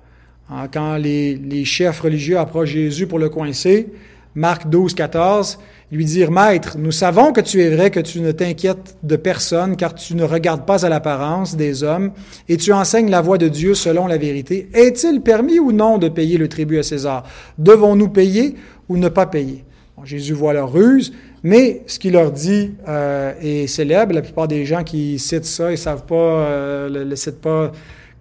Hein, 0.50 0.67
quand 0.72 0.95
les, 0.98 1.36
les 1.36 1.65
chefs 1.65 2.01
religieux 2.01 2.38
approchent 2.38 2.69
Jésus 2.69 3.07
pour 3.07 3.17
le 3.17 3.29
coincer, 3.29 3.88
Marc 4.36 4.69
12, 4.69 4.93
14, 4.93 5.57
lui 5.92 6.06
dire, 6.06 6.32
Maître, 6.32 6.77
nous 6.80 6.92
savons 6.92 7.32
que 7.32 7.42
tu 7.42 7.62
es 7.62 7.70
vrai, 7.70 7.92
que 7.92 8.00
tu 8.00 8.22
ne 8.22 8.32
t'inquiètes 8.32 8.98
de 9.04 9.15
personne, 9.15 9.75
car 9.75 9.94
tu 9.94 10.15
ne 10.15 10.24
regardes 10.24 10.65
pas 10.65 10.86
à 10.86 10.89
l'apparence 10.89 11.56
des 11.56 11.84
hommes, 11.84 12.12
et 12.50 12.58
tu 12.58 12.74
enseignes 12.74 13.10
la 13.10 13.22
voie 13.22 13.38
de 13.38 13.48
Dieu 13.48 13.75
selon 13.75 14.08
la 14.08 14.18
vérité. 14.18 14.68
Est-il 14.74 15.22
permis 15.22 15.60
ou 15.60 15.72
non 15.72 15.98
de 15.98 16.10
payer 16.10 16.38
le 16.38 16.48
tribut 16.48 16.80
à 16.80 16.84
César? 16.84 17.24
Devons-nous 17.58 18.10
payer 18.10 18.56
ou 18.89 18.98
ne 18.98 19.10
pas 19.10 19.25
payer? 19.25 19.63
Jésus 20.04 20.34
voit 20.34 20.54
leur 20.54 20.72
ruse, 20.72 21.13
mais 21.42 21.82
ce 21.88 22.00
qu'il 22.00 22.13
leur 22.13 22.32
dit 22.32 22.74
euh, 22.88 23.34
est 23.42 23.68
célèbre. 23.68 24.13
La 24.13 24.22
plupart 24.22 24.48
des 24.48 24.65
gens 24.65 24.84
qui 24.84 25.18
citent 25.18 25.46
ça, 25.46 25.72
ils 25.72 25.77
savent 25.77 26.06
pas, 26.06 26.15
euh, 26.15 26.89
le, 26.89 27.04
le 27.04 27.15
citent 27.15 27.42
pas 27.42 27.72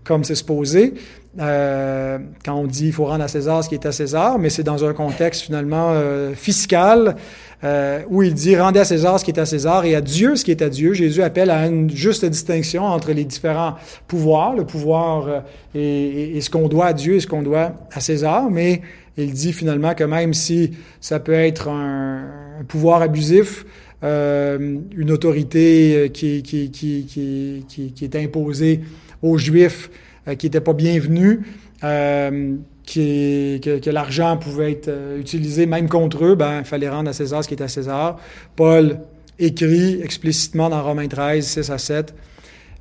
comme 0.05 0.25
c'est 0.25 0.35
supposé. 0.35 0.95
Euh, 1.41 2.19
quand 2.45 2.55
on 2.55 2.67
dit 2.67 2.87
il 2.87 2.93
faut 2.93 3.07
rendre 3.07 3.25
à 3.25 3.29
César 3.29 3.65
ce 3.65 3.69
qui 3.69 3.75
est 3.75 3.87
à 3.87 3.93
César, 3.93 4.39
mais 4.39 4.51
c'est 4.51 4.63
dans 4.63 4.85
un 4.85 4.93
contexte 4.93 5.43
finalement 5.43 5.91
euh, 5.91 6.33
fiscal 6.35 7.17
euh, 7.65 8.03
où 8.09 8.23
il 8.23 8.35
dit 8.35 8.57
rendez 8.57 8.81
à 8.81 8.85
César 8.85 9.19
ce 9.19 9.25
qui 9.25 9.31
est 9.31 9.41
à 9.41 9.47
César 9.47 9.85
et 9.85 9.95
à 9.95 10.01
Dieu 10.01 10.37
ce 10.37 10.45
qui 10.45 10.51
est 10.51 10.63
à 10.63 10.69
Dieu. 10.69 10.93
Jésus 10.93 11.23
appelle 11.23 11.51
à 11.51 11.67
une 11.67 11.91
juste 11.91 12.25
distinction 12.25 12.85
entre 12.85 13.13
les 13.13 13.25
différents 13.25 13.75
pouvoirs, 14.07 14.55
le 14.55 14.65
pouvoir 14.65 15.29
euh, 15.29 15.41
et, 15.75 16.41
ce 16.41 16.51
qu'on 16.51 16.69
doit 16.69 16.87
à 16.87 16.93
Dieu 16.93 17.15
et 17.15 17.21
ce 17.21 17.27
qu'on 17.27 17.43
doit 17.43 17.73
à 17.93 18.01
César, 18.01 18.51
mais 18.51 18.83
il 19.17 19.33
dit 19.33 19.53
finalement 19.53 19.95
que 19.95 20.05
même 20.05 20.35
si 20.35 20.73
ça 21.01 21.21
peut 21.21 21.33
être 21.33 21.69
un, 21.69 22.25
pouvoir 22.69 23.03
abusif, 23.03 23.65
euh, 24.03 24.79
une 24.97 25.11
autorité 25.11 26.11
qui, 26.13 26.43
qui, 26.43 27.95
est 28.03 28.17
imposée 28.17 28.81
aux 29.23 29.39
Juifs, 29.39 29.91
qui 30.39 30.47
n'étaient 30.47 30.61
pas 30.61 30.73
bienvenus, 30.73 31.41
euh, 31.85 32.57
que 32.87 33.91
l'argent 33.91 34.37
pouvait 34.37 34.73
être 34.73 34.89
euh, 34.89 35.19
utilisé 35.19 35.67
même 35.67 35.89
contre 35.89 36.25
eux, 36.25 36.35
ben, 36.35 36.61
il 36.61 36.65
fallait 36.65 36.89
rendre 36.89 37.11
à 37.11 37.13
César 37.13 37.43
ce 37.43 37.49
qui 37.49 37.55
est 37.55 37.63
à 37.63 37.69
César. 37.69 38.19
Paul 38.57 38.99
écrit 39.39 40.01
explicitement 40.03 40.69
dans 40.69 40.83
Romains 40.83 41.09
13, 41.09 41.45
6 41.45 41.71
à 41.71 41.79
7, 41.79 42.15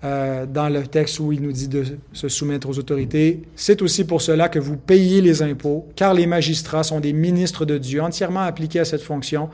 euh, 0.03 0.45
dans 0.45 0.69
le 0.69 0.86
texte 0.86 1.19
où 1.19 1.31
il 1.31 1.41
nous 1.41 1.51
dit 1.51 1.67
de 1.67 1.83
se 2.12 2.27
soumettre 2.27 2.69
aux 2.69 2.77
autorités. 2.77 3.41
C'est 3.55 3.81
aussi 3.81 4.03
pour 4.03 4.22
cela 4.22 4.50
que 4.50 4.60
vous 4.60 4.77
payez 4.77 5.22
les 5.22 5.41
impôts, 5.41 5.88
car 5.95 6.13
les 6.13 6.27
magistrats 6.27 6.83
sont 6.83 7.00
des 7.00 7.13
ministres 7.13 7.65
de 7.65 7.77
Dieu 7.77 8.01
entièrement 8.01 8.41
appliqués 8.41 8.79
à 8.79 8.86
cette 8.86 9.01
fonction. 9.01 9.50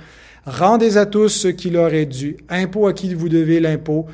Rendez 0.45 0.97
à 0.97 1.05
tous 1.05 1.29
ce 1.29 1.47
qui 1.47 1.69
leur 1.69 1.93
est 1.93 2.07
dû, 2.07 2.37
impôt 2.49 2.87
à 2.87 2.93
qui 2.93 3.13
vous 3.13 3.29
devez 3.29 3.59
l'impôt, 3.59 4.07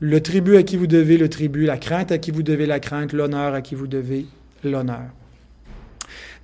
le 0.00 0.20
tribut 0.20 0.56
à 0.56 0.62
qui 0.62 0.76
vous 0.76 0.86
devez 0.86 1.16
le 1.16 1.28
tribut, 1.28 1.64
la 1.64 1.78
crainte 1.78 2.12
à 2.12 2.18
qui 2.18 2.30
vous 2.30 2.42
devez 2.42 2.66
la 2.66 2.80
crainte, 2.80 3.12
l'honneur 3.12 3.54
à 3.54 3.62
qui 3.62 3.74
vous 3.74 3.86
devez 3.86 4.26
l'honneur. 4.62 5.08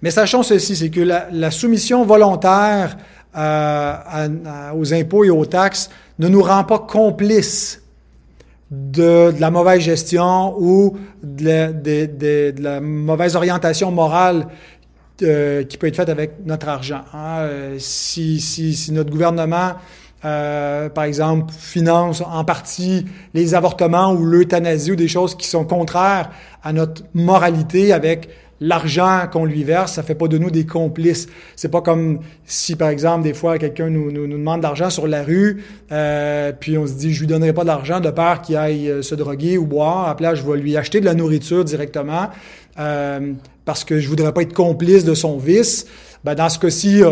Mais 0.02 0.10
sachons 0.10 0.42
ceci, 0.42 0.76
c'est 0.76 0.90
que 0.90 1.00
la, 1.00 1.50
soumission 1.50 2.04
volontaire 2.04 2.96
euh, 3.36 3.94
aux 4.74 4.92
impôts 4.92 5.24
et 5.24 5.30
aux 5.30 5.46
taxes 5.46 5.90
ne 6.18 6.28
nous 6.28 6.42
rend 6.42 6.64
pas 6.64 6.78
complices 6.78 7.82
de, 8.70 9.32
la 9.38 9.50
mauvaise 9.50 9.80
gestion 9.80 10.54
ou 10.58 10.96
de 11.22 12.62
la, 12.62 12.80
mauvaise 12.80 13.36
orientation 13.36 13.90
morale 13.90 14.48
euh, 15.22 15.64
qui 15.64 15.78
peut 15.78 15.86
être 15.86 15.96
faite 15.96 16.08
avec 16.10 16.44
notre 16.44 16.68
argent. 16.68 17.02
Hein. 17.14 17.38
Euh, 17.40 17.76
si, 17.78 18.88
notre 18.92 19.10
gouvernement 19.10 19.74
par 20.22 21.04
exemple, 21.04 21.54
finance 21.56 22.20
en 22.20 22.42
partie 22.42 23.06
les 23.32 23.54
avortements 23.54 24.12
ou 24.12 24.24
l'euthanasie 24.24 24.90
ou 24.90 24.96
des 24.96 25.06
choses 25.06 25.36
qui 25.36 25.46
sont 25.46 25.64
contraires 25.64 26.30
à 26.64 26.72
notre 26.72 27.04
moralité 27.14 27.92
avec 27.92 28.28
l'argent 28.60 29.22
qu'on 29.30 29.44
lui 29.44 29.64
verse, 29.64 29.94
ça 29.94 30.02
fait 30.02 30.14
pas 30.14 30.28
de 30.28 30.38
nous 30.38 30.50
des 30.50 30.66
complices. 30.66 31.26
C'est 31.56 31.70
pas 31.70 31.82
comme 31.82 32.20
si, 32.44 32.76
par 32.76 32.88
exemple, 32.88 33.24
des 33.24 33.34
fois, 33.34 33.58
quelqu'un 33.58 33.90
nous, 33.90 34.10
nous, 34.10 34.26
nous 34.26 34.38
demande 34.38 34.60
d'argent 34.60 34.90
sur 34.90 35.06
la 35.06 35.22
rue, 35.22 35.64
euh, 35.92 36.52
puis 36.58 36.78
on 36.78 36.86
se 36.86 36.94
dit, 36.94 37.12
je 37.12 37.20
lui 37.20 37.26
donnerai 37.26 37.52
pas 37.52 37.64
d'argent 37.64 38.00
de 38.00 38.10
peur 38.10 38.40
qu'il 38.42 38.56
aille 38.56 38.90
euh, 38.90 39.02
se 39.02 39.14
droguer 39.14 39.58
ou 39.58 39.66
boire. 39.66 40.08
À 40.08 40.34
je 40.34 40.42
vais 40.42 40.58
lui 40.58 40.76
acheter 40.76 41.00
de 41.00 41.04
la 41.04 41.14
nourriture 41.14 41.64
directement 41.64 42.30
euh, 42.78 43.32
parce 43.64 43.84
que 43.84 44.00
je 44.00 44.08
voudrais 44.08 44.32
pas 44.32 44.42
être 44.42 44.54
complice 44.54 45.04
de 45.04 45.14
son 45.14 45.38
vice. 45.38 45.86
Ben, 46.24 46.34
dans 46.34 46.48
ce 46.48 46.58
cas-ci, 46.58 47.02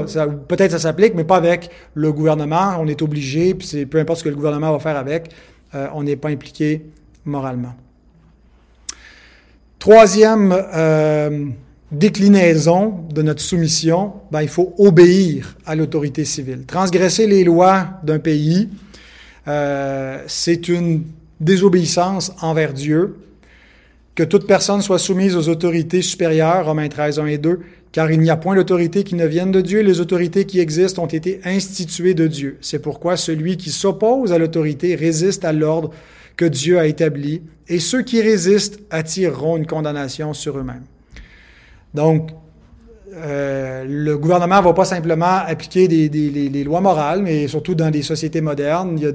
peut-être 0.49 0.73
ça 0.73 0.79
s'applique, 0.81 1.15
mais 1.15 1.23
pas 1.23 1.37
avec 1.37 1.71
le 1.95 2.13
gouvernement. 2.13 2.77
On 2.81 2.89
est 2.89 3.01
obligé, 3.01 3.55
puis 3.55 3.67
c'est 3.67 3.87
peu 3.87 3.99
importe 3.99 4.19
ce 4.21 4.25
que 4.25 4.29
le 4.29 4.35
gouvernement 4.35 4.73
va 4.73 4.81
faire 4.81 4.97
avec, 4.97 5.31
euh, 5.75 5.87
on 5.95 6.03
n'est 6.03 6.17
pas 6.17 6.31
impliqué 6.31 6.85
moralement. 7.25 7.75
Troisième 9.85 10.57
euh, 10.75 11.45
déclinaison 11.93 13.05
de 13.13 13.21
notre 13.21 13.43
soumission, 13.43 14.15
ben, 14.33 14.41
il 14.41 14.49
faut 14.49 14.73
obéir 14.79 15.59
à 15.67 15.75
l'autorité 15.75 16.25
civile. 16.25 16.65
Transgresser 16.65 17.27
les 17.27 17.45
lois 17.45 17.89
d'un 18.03 18.19
pays, 18.19 18.71
euh, 19.47 20.23
c'est 20.27 20.69
une 20.69 21.03
désobéissance 21.39 22.33
envers 22.41 22.73
Dieu. 22.73 23.17
Que 24.15 24.23
toute 24.23 24.47
personne 24.47 24.81
soit 24.81 24.99
soumise 24.99 25.37
aux 25.37 25.51
autorités 25.51 26.01
supérieures, 26.01 26.65
Romains 26.65 26.89
13, 26.89 27.19
1 27.19 27.27
et 27.27 27.37
2, 27.37 27.61
car 27.93 28.11
il 28.11 28.21
n'y 28.21 28.31
a 28.31 28.37
point 28.37 28.57
d'autorité 28.57 29.05
qui 29.05 29.17
ne 29.17 29.27
vienne 29.27 29.53
de 29.53 29.61
Dieu, 29.61 29.83
les 29.83 30.01
autorités 30.01 30.47
qui 30.47 30.61
existent 30.61 31.03
ont 31.03 31.09
été 31.09 31.43
instituées 31.45 32.15
de 32.15 32.27
Dieu. 32.27 32.57
C'est 32.63 32.81
pourquoi 32.81 33.19
celui 33.19 33.59
qui 33.59 33.69
s'oppose 33.69 34.33
à 34.33 34.39
l'autorité 34.39 34.95
résiste 34.95 35.45
à 35.45 35.53
l'ordre 35.53 35.91
que 36.37 36.45
Dieu 36.45 36.79
a 36.79 36.87
établis, 36.87 37.43
et 37.69 37.79
ceux 37.79 38.03
qui 38.03 38.21
résistent 38.21 38.81
attireront 38.91 39.57
une 39.57 39.67
condamnation 39.67 40.33
sur 40.35 40.59
eux-mêmes. 40.59 40.85
Donc, 41.95 42.31
euh, 43.17 43.85
le 43.87 44.19
gouvernement 44.19 44.61
va 44.61 44.73
pas 44.73 44.85
simplement 44.85 45.39
appliquer 45.47 45.87
des, 45.87 46.09
les, 46.09 46.65
lois 46.65 46.81
morales, 46.81 47.23
mais 47.23 47.47
surtout 47.47 47.75
dans 47.75 47.91
des 47.91 48.03
sociétés 48.03 48.41
modernes, 48.41 48.99
il 48.99 49.05
y 49.05 49.07
a 49.07 49.13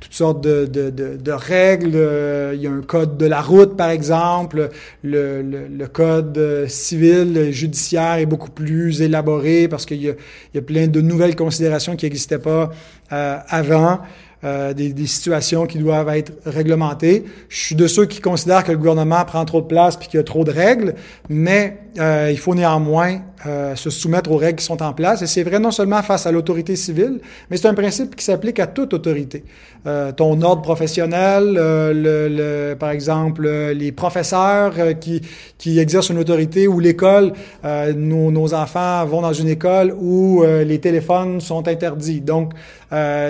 toutes 0.00 0.12
sortes 0.12 0.42
de, 0.42 1.32
règles. 1.32 1.92
Euh, 1.94 2.52
il 2.54 2.60
y 2.60 2.66
a 2.66 2.70
un 2.70 2.82
code 2.82 3.16
de 3.16 3.26
la 3.26 3.40
route, 3.40 3.76
par 3.76 3.90
exemple. 3.90 4.68
Le, 5.02 5.86
code 5.86 6.66
civil, 6.68 7.50
judiciaire 7.50 8.14
est 8.14 8.26
beaucoup 8.26 8.50
plus 8.50 9.00
élaboré 9.00 9.68
parce 9.68 9.86
qu'il 9.86 10.02
y 10.02 10.10
a, 10.10 10.62
plein 10.62 10.88
de 10.88 11.00
nouvelles 11.00 11.36
considérations 11.36 11.96
qui 11.96 12.04
n'existaient 12.04 12.38
pas 12.38 12.70
euh, 13.12 13.38
avant. 13.48 14.00
Euh, 14.44 14.72
des, 14.72 14.92
des, 14.92 15.08
situations 15.08 15.66
qui 15.66 15.78
doivent 15.78 16.10
être 16.10 16.32
réglementées. 16.46 17.24
Je 17.48 17.58
suis 17.58 17.74
de 17.74 17.88
ceux 17.88 18.06
qui 18.06 18.20
considèrent 18.20 18.62
que 18.62 18.70
le 18.70 18.78
gouvernement 18.78 19.24
prend 19.24 19.44
trop 19.44 19.60
de 19.60 19.66
place 19.66 19.96
puis 19.96 20.06
qu'il 20.06 20.18
y 20.18 20.20
a 20.20 20.24
trop 20.24 20.44
de 20.44 20.52
règles, 20.52 20.94
mais 21.28 21.78
euh, 21.98 22.28
il 22.30 22.38
faut 22.38 22.54
néanmoins 22.54 23.18
euh, 23.46 23.76
se 23.76 23.88
soumettre 23.88 24.32
aux 24.32 24.36
règles 24.36 24.58
qui 24.58 24.64
sont 24.64 24.82
en 24.82 24.92
place. 24.92 25.22
Et 25.22 25.28
c'est 25.28 25.44
vrai 25.44 25.60
non 25.60 25.70
seulement 25.70 26.02
face 26.02 26.26
à 26.26 26.32
l'autorité 26.32 26.74
civile, 26.74 27.20
mais 27.48 27.56
c'est 27.56 27.68
un 27.68 27.74
principe 27.74 28.16
qui 28.16 28.24
s'applique 28.24 28.58
à 28.58 28.66
toute 28.66 28.94
autorité. 28.94 29.44
Euh, 29.86 30.10
ton 30.10 30.42
ordre 30.42 30.62
professionnel, 30.62 31.56
euh, 31.56 31.92
le, 31.92 32.28
le, 32.70 32.74
par 32.74 32.90
exemple, 32.90 33.48
les 33.48 33.92
professeurs 33.92 34.74
qui, 35.00 35.22
qui 35.56 35.78
exercent 35.78 36.08
une 36.08 36.18
autorité 36.18 36.66
ou 36.66 36.80
l'école, 36.80 37.32
nos, 37.64 38.32
nos, 38.32 38.54
enfants 38.54 39.04
vont 39.06 39.22
dans 39.22 39.32
une 39.32 39.48
école 39.48 39.94
où 39.98 40.42
les 40.42 40.80
téléphones 40.80 41.40
sont 41.40 41.68
interdits. 41.68 42.20
Donc, 42.20 42.52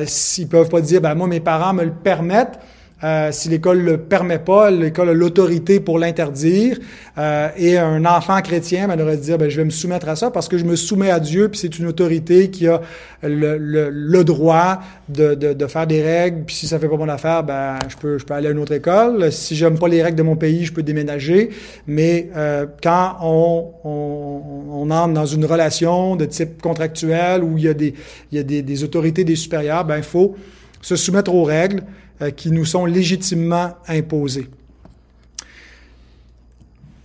s'ils 0.07 0.49
peuvent 0.49 0.69
pas 0.69 0.81
dire, 0.81 1.01
ben 1.01 1.15
moi 1.15 1.27
mes 1.27 1.41
parents 1.41 1.75
me 1.75 1.85
le 1.85 1.93
permettent, 1.93 2.59
euh, 3.05 3.31
si 3.31 3.49
l'école 3.49 3.81
le 3.81 3.97
permet 3.97 4.41
pas, 4.41 4.71
l'école 4.73 5.11
a 5.11 5.15
l'autorité 5.15 5.79
pour 5.79 6.01
l'interdire. 6.01 6.79
Euh, 7.17 7.49
et 7.57 7.79
un 7.79 8.05
enfant 8.05 8.41
chrétien 8.43 8.89
ben, 8.89 8.97
devrait 8.97 9.17
dire, 9.17 9.39
ben, 9.39 9.49
je 9.49 9.57
vais 9.57 9.65
me 9.65 9.71
soumettre 9.71 10.09
à 10.09 10.17
ça 10.17 10.31
parce 10.31 10.49
que 10.49 10.59
je 10.59 10.65
me 10.65 10.75
soumets 10.75 11.11
à 11.11 11.21
Dieu, 11.21 11.49
puis 11.49 11.61
c'est 11.61 11.79
une 11.79 11.87
autorité 11.87 12.51
qui 12.51 12.67
a 12.67 12.81
le, 13.23 13.57
le, 13.57 13.91
le 13.91 14.25
droit 14.25 14.81
de, 15.09 15.35
de, 15.35 15.53
de, 15.53 15.67
faire 15.67 15.87
des 15.87 16.03
règles. 16.03 16.45
Puis 16.45 16.57
si 16.57 16.67
ça 16.67 16.81
fait 16.81 16.89
pas 16.89 16.97
mon 16.97 17.09
affaire, 17.09 17.45
ben, 17.45 17.79
je 17.89 17.97
peux, 17.97 18.19
je 18.19 18.25
peux 18.25 18.35
aller 18.35 18.49
à 18.49 18.51
une 18.51 18.59
autre 18.59 18.73
école. 18.73 19.31
Si 19.31 19.55
j'aime 19.55 19.79
pas 19.79 19.89
les 19.89 20.03
règles 20.03 20.19
de 20.19 20.23
mon 20.25 20.37
pays, 20.37 20.65
je 20.65 20.73
peux 20.73 20.83
déménager. 20.83 21.51
Mais 21.87 22.31
euh, 22.37 22.67
quand 22.83 23.17
on, 23.23 23.71
on, 23.85 24.43
on, 24.71 24.91
entre 24.91 25.15
dans 25.15 25.27
une 25.27 25.45
relation 25.45 26.17
de 26.17 26.25
type 26.25 26.61
contractuel 26.61 27.45
où 27.45 27.59
il 27.59 27.65
y 27.65 27.69
a 27.69 27.75
des, 27.75 27.95
il 28.33 28.39
y 28.39 28.41
a 28.41 28.43
des, 28.43 28.63
des 28.63 28.83
autorités, 28.83 29.23
des 29.23 29.37
supérieurs, 29.37 29.85
ben, 29.85 29.99
il 29.99 30.03
faut 30.03 30.35
se 30.81 30.97
soumettre 30.97 31.33
aux 31.33 31.45
règles. 31.45 31.83
Euh, 32.21 32.33
qui 32.33 32.51
nous 32.51 32.65
sont 32.65 32.85
légitimement 32.85 33.77
imposées. 33.87 34.49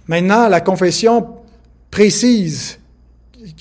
Maintenant, 0.07 0.49
la 0.49 0.59
confession 0.59 1.27
précise 1.91 2.79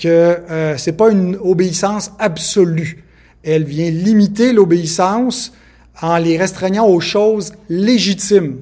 que 0.01 0.07
euh, 0.07 0.77
c'est 0.77 0.93
pas 0.93 1.11
une 1.11 1.35
obéissance 1.35 2.11
absolue. 2.17 3.03
Elle 3.43 3.65
vient 3.65 3.91
limiter 3.91 4.51
l'obéissance 4.51 5.53
en 6.01 6.17
les 6.17 6.39
restreignant 6.39 6.87
aux 6.87 6.99
choses 6.99 7.53
légitimes, 7.69 8.57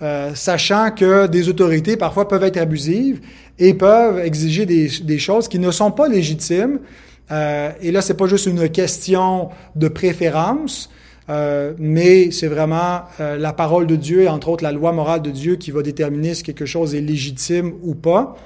euh, 0.00 0.34
sachant 0.34 0.90
que 0.92 1.26
des 1.26 1.50
autorités 1.50 1.98
parfois 1.98 2.28
peuvent 2.28 2.44
être 2.44 2.56
abusives 2.56 3.20
et 3.58 3.74
peuvent 3.74 4.20
exiger 4.20 4.64
des, 4.64 4.88
des 5.02 5.18
choses 5.18 5.48
qui 5.48 5.58
ne 5.58 5.70
sont 5.70 5.90
pas 5.90 6.08
légitimes. 6.08 6.80
Euh, 7.30 7.72
et 7.82 7.90
là, 7.90 8.00
c'est 8.00 8.16
pas 8.16 8.26
juste 8.26 8.46
une 8.46 8.68
question 8.70 9.50
de 9.74 9.88
préférence, 9.88 10.88
euh, 11.28 11.72
mais 11.78 12.30
c'est 12.30 12.46
vraiment 12.46 13.02
euh, 13.20 13.36
la 13.36 13.52
parole 13.52 13.86
de 13.86 13.96
Dieu 13.96 14.22
et 14.22 14.28
entre 14.28 14.48
autres 14.48 14.62
la 14.62 14.72
loi 14.72 14.92
morale 14.92 15.22
de 15.22 15.30
Dieu 15.30 15.56
qui 15.56 15.70
va 15.70 15.82
déterminer 15.82 16.34
si 16.34 16.42
quelque 16.42 16.66
chose 16.66 16.94
est 16.94 17.00
légitime 17.00 17.72
ou 17.82 17.94
pas. 17.94 18.36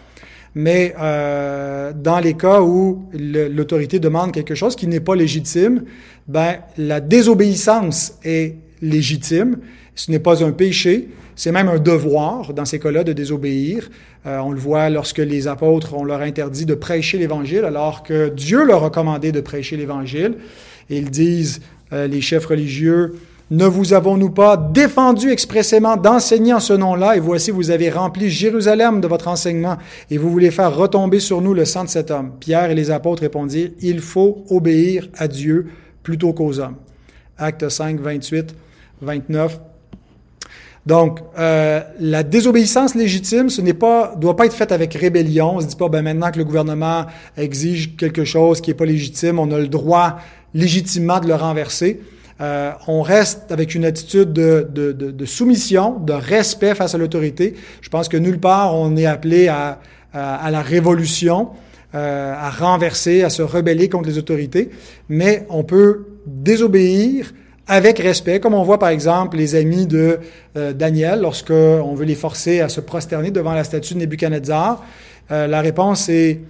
Mais 0.54 0.94
euh, 1.00 1.92
dans 1.94 2.18
les 2.18 2.34
cas 2.34 2.60
où 2.60 3.04
l'autorité 3.12 4.00
demande 4.00 4.32
quelque 4.32 4.54
chose 4.54 4.74
qui 4.74 4.86
n'est 4.86 5.00
pas 5.00 5.14
légitime, 5.14 5.84
ben 6.26 6.56
la 6.76 7.00
désobéissance 7.00 8.18
est 8.24 8.56
légitime. 8.82 9.58
Ce 9.94 10.10
n'est 10.10 10.18
pas 10.18 10.42
un 10.42 10.50
péché, 10.50 11.10
c'est 11.36 11.52
même 11.52 11.68
un 11.68 11.78
devoir 11.78 12.52
dans 12.52 12.64
ces 12.64 12.80
cas-là 12.80 13.04
de 13.04 13.12
désobéir. 13.12 13.90
Euh, 14.26 14.38
on 14.38 14.50
le 14.50 14.58
voit 14.58 14.90
lorsque 14.90 15.18
les 15.18 15.46
apôtres 15.46 15.94
on 15.94 16.04
leur 16.04 16.20
interdit 16.20 16.66
de 16.66 16.74
prêcher 16.74 17.18
l'Évangile 17.18 17.64
alors 17.64 18.02
que 18.02 18.28
Dieu 18.28 18.64
leur 18.64 18.84
a 18.84 18.90
commandé 18.90 19.32
de 19.32 19.40
prêcher 19.40 19.76
l'Évangile. 19.76 20.34
Ils 20.88 21.10
disent 21.10 21.60
euh, 21.92 22.06
les 22.06 22.20
chefs 22.20 22.46
religieux, 22.46 23.14
ne 23.50 23.66
vous 23.66 23.94
avons-nous 23.94 24.30
pas 24.30 24.56
défendu 24.56 25.30
expressément 25.30 25.96
d'enseigner 25.96 26.54
en 26.54 26.60
ce 26.60 26.72
nom-là, 26.72 27.16
et 27.16 27.20
voici, 27.20 27.50
vous 27.50 27.70
avez 27.70 27.90
rempli 27.90 28.30
Jérusalem 28.30 29.00
de 29.00 29.08
votre 29.08 29.26
enseignement, 29.26 29.76
et 30.10 30.18
vous 30.18 30.30
voulez 30.30 30.52
faire 30.52 30.74
retomber 30.74 31.18
sur 31.18 31.40
nous 31.40 31.52
le 31.52 31.64
sang 31.64 31.84
de 31.84 31.88
cet 31.88 32.12
homme. 32.12 32.32
Pierre 32.38 32.70
et 32.70 32.74
les 32.74 32.92
apôtres 32.92 33.22
répondirent, 33.22 33.70
il 33.80 34.00
faut 34.00 34.44
obéir 34.50 35.08
à 35.16 35.26
Dieu 35.26 35.66
plutôt 36.02 36.32
qu'aux 36.32 36.60
hommes. 36.60 36.76
Acte 37.38 37.68
5, 37.68 37.98
28, 37.98 38.54
29. 39.02 39.60
Donc, 40.86 41.20
euh, 41.38 41.80
la 41.98 42.22
désobéissance 42.22 42.94
légitime, 42.94 43.50
ce 43.50 43.60
n'est 43.60 43.74
pas, 43.74 44.14
doit 44.16 44.34
pas 44.34 44.46
être 44.46 44.54
faite 44.54 44.72
avec 44.72 44.94
rébellion. 44.94 45.56
On 45.56 45.60
se 45.60 45.66
dit 45.66 45.76
pas, 45.76 45.88
ben 45.88 46.02
maintenant 46.02 46.30
que 46.30 46.38
le 46.38 46.44
gouvernement 46.44 47.04
exige 47.36 47.96
quelque 47.96 48.24
chose 48.24 48.60
qui 48.60 48.70
est 48.70 48.74
pas 48.74 48.86
légitime, 48.86 49.38
on 49.38 49.50
a 49.50 49.58
le 49.58 49.68
droit 49.68 50.16
légitimement 50.54 51.20
de 51.20 51.26
le 51.26 51.34
renverser. 51.34 52.00
Euh, 52.40 52.72
on 52.86 53.02
reste 53.02 53.52
avec 53.52 53.74
une 53.74 53.84
attitude 53.84 54.32
de, 54.32 54.66
de, 54.72 54.92
de, 54.92 55.10
de 55.10 55.24
soumission, 55.26 55.98
de 55.98 56.12
respect 56.12 56.74
face 56.74 56.94
à 56.94 56.98
l'autorité. 56.98 57.54
Je 57.82 57.88
pense 57.90 58.08
que 58.08 58.16
nulle 58.16 58.40
part 58.40 58.74
on 58.74 58.96
est 58.96 59.06
appelé 59.06 59.48
à, 59.48 59.78
à, 60.14 60.36
à 60.36 60.50
la 60.50 60.62
révolution, 60.62 61.50
euh, 61.94 62.34
à 62.34 62.50
renverser, 62.50 63.22
à 63.24 63.30
se 63.30 63.42
rebeller 63.42 63.88
contre 63.88 64.08
les 64.08 64.16
autorités, 64.16 64.70
mais 65.08 65.46
on 65.50 65.64
peut 65.64 66.06
désobéir 66.26 67.32
avec 67.66 67.98
respect, 67.98 68.40
comme 68.40 68.54
on 68.54 68.64
voit 68.64 68.78
par 68.78 68.88
exemple 68.88 69.36
les 69.36 69.54
amis 69.54 69.86
de 69.86 70.18
euh, 70.56 70.72
Daniel, 70.72 71.20
lorsqu'on 71.20 71.94
veut 71.94 72.04
les 72.04 72.16
forcer 72.16 72.60
à 72.60 72.68
se 72.68 72.80
prosterner 72.80 73.30
devant 73.30 73.52
la 73.54 73.64
statue 73.64 73.94
de 73.94 74.00
Nebuchadnezzar. 74.00 74.84
Euh, 75.30 75.46
la 75.46 75.60
réponse 75.60 76.08
est 76.08 76.40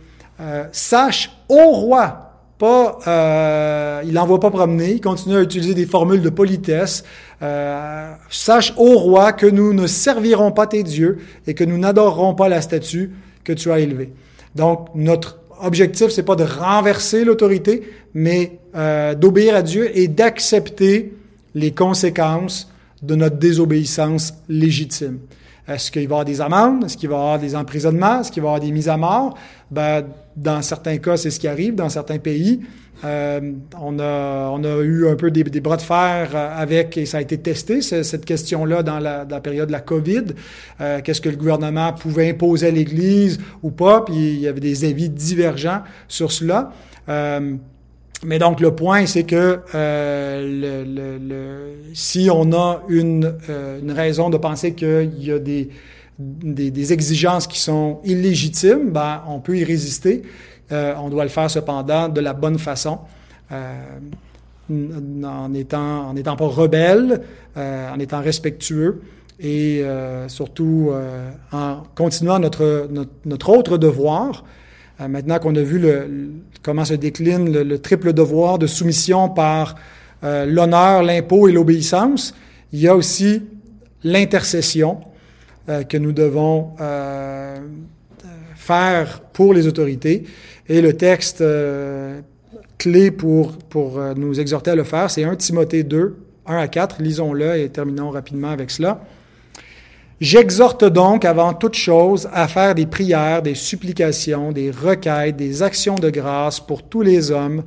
euh, 0.40 0.64
Sache, 0.72 1.30
ô 1.50 1.72
roi, 1.72 2.29
pas, 2.60 2.98
euh, 3.06 4.02
il 4.04 4.12
n'envoie 4.12 4.38
pas 4.38 4.50
promener, 4.50 4.92
il 4.92 5.00
continue 5.00 5.34
à 5.34 5.40
utiliser 5.40 5.72
des 5.72 5.86
formules 5.86 6.20
de 6.20 6.28
politesse. 6.28 7.04
Euh, 7.42 8.12
sache, 8.28 8.74
ô 8.76 8.98
roi, 8.98 9.32
que 9.32 9.46
nous 9.46 9.72
ne 9.72 9.86
servirons 9.86 10.52
pas 10.52 10.66
tes 10.66 10.82
dieux 10.82 11.18
et 11.46 11.54
que 11.54 11.64
nous 11.64 11.78
n'adorerons 11.78 12.34
pas 12.34 12.50
la 12.50 12.60
statue 12.60 13.12
que 13.44 13.54
tu 13.54 13.72
as 13.72 13.80
élevée. 13.80 14.12
Donc, 14.54 14.88
notre 14.94 15.38
objectif, 15.62 16.08
c'est 16.10 16.22
pas 16.22 16.36
de 16.36 16.44
renverser 16.44 17.24
l'autorité, 17.24 17.82
mais 18.12 18.58
euh, 18.76 19.14
d'obéir 19.14 19.56
à 19.56 19.62
Dieu 19.62 19.90
et 19.98 20.06
d'accepter 20.06 21.14
les 21.54 21.72
conséquences 21.72 22.70
de 23.02 23.14
notre 23.14 23.36
désobéissance 23.36 24.34
légitime. 24.50 25.18
Est-ce 25.70 25.90
qu'il 25.90 26.02
va 26.02 26.02
y 26.02 26.06
avoir 26.06 26.24
des 26.24 26.40
amendes? 26.40 26.85
Est-ce 26.85 26.96
qu'il 26.96 27.09
va 27.09 27.16
y 27.16 27.18
avoir 27.18 27.38
des 27.38 27.54
emprisonnements? 27.54 28.20
Est-ce 28.20 28.33
qu'il 28.33 28.42
va 28.42 28.48
y 28.48 28.50
avoir 28.50 28.61
des 28.61 28.72
mises 28.72 28.88
à 28.88 28.96
mort? 28.96 29.38
Ben, 29.70 30.04
dans 30.37 30.62
certains 30.62 30.98
cas, 30.98 31.16
c'est 31.16 31.30
ce 31.30 31.38
qui 31.38 31.46
arrive. 31.46 31.76
Dans 31.76 31.88
certains 31.88 32.18
pays, 32.18 32.61
euh, 33.04 33.52
on, 33.80 33.98
a, 33.98 34.50
on 34.52 34.62
a 34.64 34.83
eu 34.83 35.09
un 35.09 35.16
peu 35.16 35.30
des, 35.30 35.44
bras 35.61 35.76
de 35.76 35.83
fer 35.83 36.35
avec, 36.35 36.96
et 36.98 37.06
ça 37.06 37.18
a 37.18 37.20
été 37.20 37.38
testé, 37.38 37.80
cette 37.83 38.24
question-là 38.24 38.83
dans 38.83 38.98
la, 38.98 39.24
période 39.40 39.68
de 39.68 39.72
la 39.72 39.80
COVID. 39.80 40.24
Euh, 40.80 41.00
Qu'est-ce 41.02 41.20
que 41.20 41.28
le 41.28 41.37
gouvernement 41.37 41.92
pouvait 41.92 42.30
imposer 42.30 42.68
à 42.68 42.70
l'Église 42.70 43.38
ou 43.62 43.70
pas? 43.70 44.02
Puis 44.02 44.14
il 44.14 44.40
y 44.40 44.48
avait 44.48 44.61
des 44.61 44.85
avis 44.85 45.09
divergents 45.09 45.83
sur 46.09 46.33
cela. 46.33 46.72
Euh, 47.09 47.56
mais 48.22 48.38
donc 48.38 48.61
le 48.61 48.74
point, 48.74 49.06
c'est 49.06 49.24
que 49.24 49.61
euh, 49.74 50.85
le, 50.85 51.18
le, 51.18 51.94
si 51.94 52.28
on 52.30 52.52
a 52.52 52.83
une, 52.88 53.35
euh, 53.48 53.80
une 53.80 53.92
raison 53.92 54.28
de 54.28 54.37
penser 54.37 54.74
qu'il 54.74 55.14
y 55.18 55.33
a 55.33 55.38
des, 55.38 55.70
des, 56.18 56.70
des, 56.70 56.92
exigences 56.92 57.46
qui 57.46 57.59
sont 57.59 58.00
illégitimes, 58.04 58.90
ben, 58.90 59.22
on 59.26 59.40
peut 59.40 59.56
y 59.56 59.64
résister. 59.64 60.22
Euh, 60.70 60.94
on 60.98 61.09
doit 61.09 61.24
le 61.24 61.30
faire 61.30 61.50
cependant 61.50 62.09
de 62.09 62.20
la 62.20 62.35
bonne 62.35 62.59
façon, 62.59 62.98
euh, 63.52 63.74
en 65.24 65.54
étant 65.54 66.09
en 66.09 66.12
n'étant 66.12 66.37
pas 66.37 66.46
rebelle, 66.46 67.22
euh, 67.56 67.90
en 67.90 67.98
étant 67.98 68.20
respectueux 68.20 69.00
et 69.42 69.83
surtout 70.28 70.92
en 71.50 71.83
continuant 71.94 72.38
notre, 72.38 72.88
notre, 72.90 73.11
notre 73.24 73.48
autre 73.48 73.78
devoir, 73.78 74.44
euh, 74.44 74.59
maintenant 75.08 75.38
qu'on 75.38 75.54
a 75.56 75.62
vu 75.62 75.78
le, 75.78 76.30
comment 76.62 76.84
se 76.84 76.94
décline 76.94 77.50
le, 77.52 77.78
triple 77.78 78.12
devoir 78.12 78.58
de 78.58 78.66
soumission 78.66 79.28
par 79.28 79.76
euh, 80.22 80.44
l'honneur, 80.44 81.02
l'impôt 81.02 81.48
et 81.48 81.52
l'obéissance, 81.52 82.34
il 82.72 82.80
y 82.80 82.88
a 82.88 82.94
aussi 82.94 83.42
l'intercession 84.04 85.00
euh, 85.68 85.82
que 85.82 85.96
nous 85.96 86.12
devons 86.12 86.72
euh, 86.80 87.58
faire 88.54 89.20
pour 89.32 89.54
les 89.54 89.66
autorités. 89.66 90.24
Et 90.68 90.80
le 90.80 90.92
texte 90.92 91.42
clé 92.78 93.10
pour, 93.10 93.58
pour 93.58 93.98
nous 94.14 94.38
exhorter 94.38 94.70
à 94.70 94.76
le 94.76 94.84
faire, 94.84 95.10
c'est 95.10 95.24
1 95.24 95.34
Timothée 95.34 95.82
2, 95.82 96.16
1 96.46 96.56
à 96.56 96.68
4, 96.68 97.02
lisons-le 97.02 97.56
et 97.56 97.68
terminons 97.70 98.10
rapidement 98.10 98.50
avec 98.50 98.70
cela. 98.70 99.00
J'exhorte 100.20 100.85
donc 100.85 101.24
avant 101.24 101.54
toute 101.54 101.76
chose 101.76 102.28
à 102.35 102.46
faire 102.46 102.74
des 102.74 102.85
prières, 102.85 103.40
des 103.40 103.54
supplications, 103.54 104.52
des 104.52 104.70
requêtes, 104.70 105.37
des 105.37 105.62
actions 105.62 105.94
de 105.94 106.11
grâce 106.11 106.61
pour 106.61 106.83
tous 106.83 107.00
les 107.00 107.30
hommes, 107.30 107.62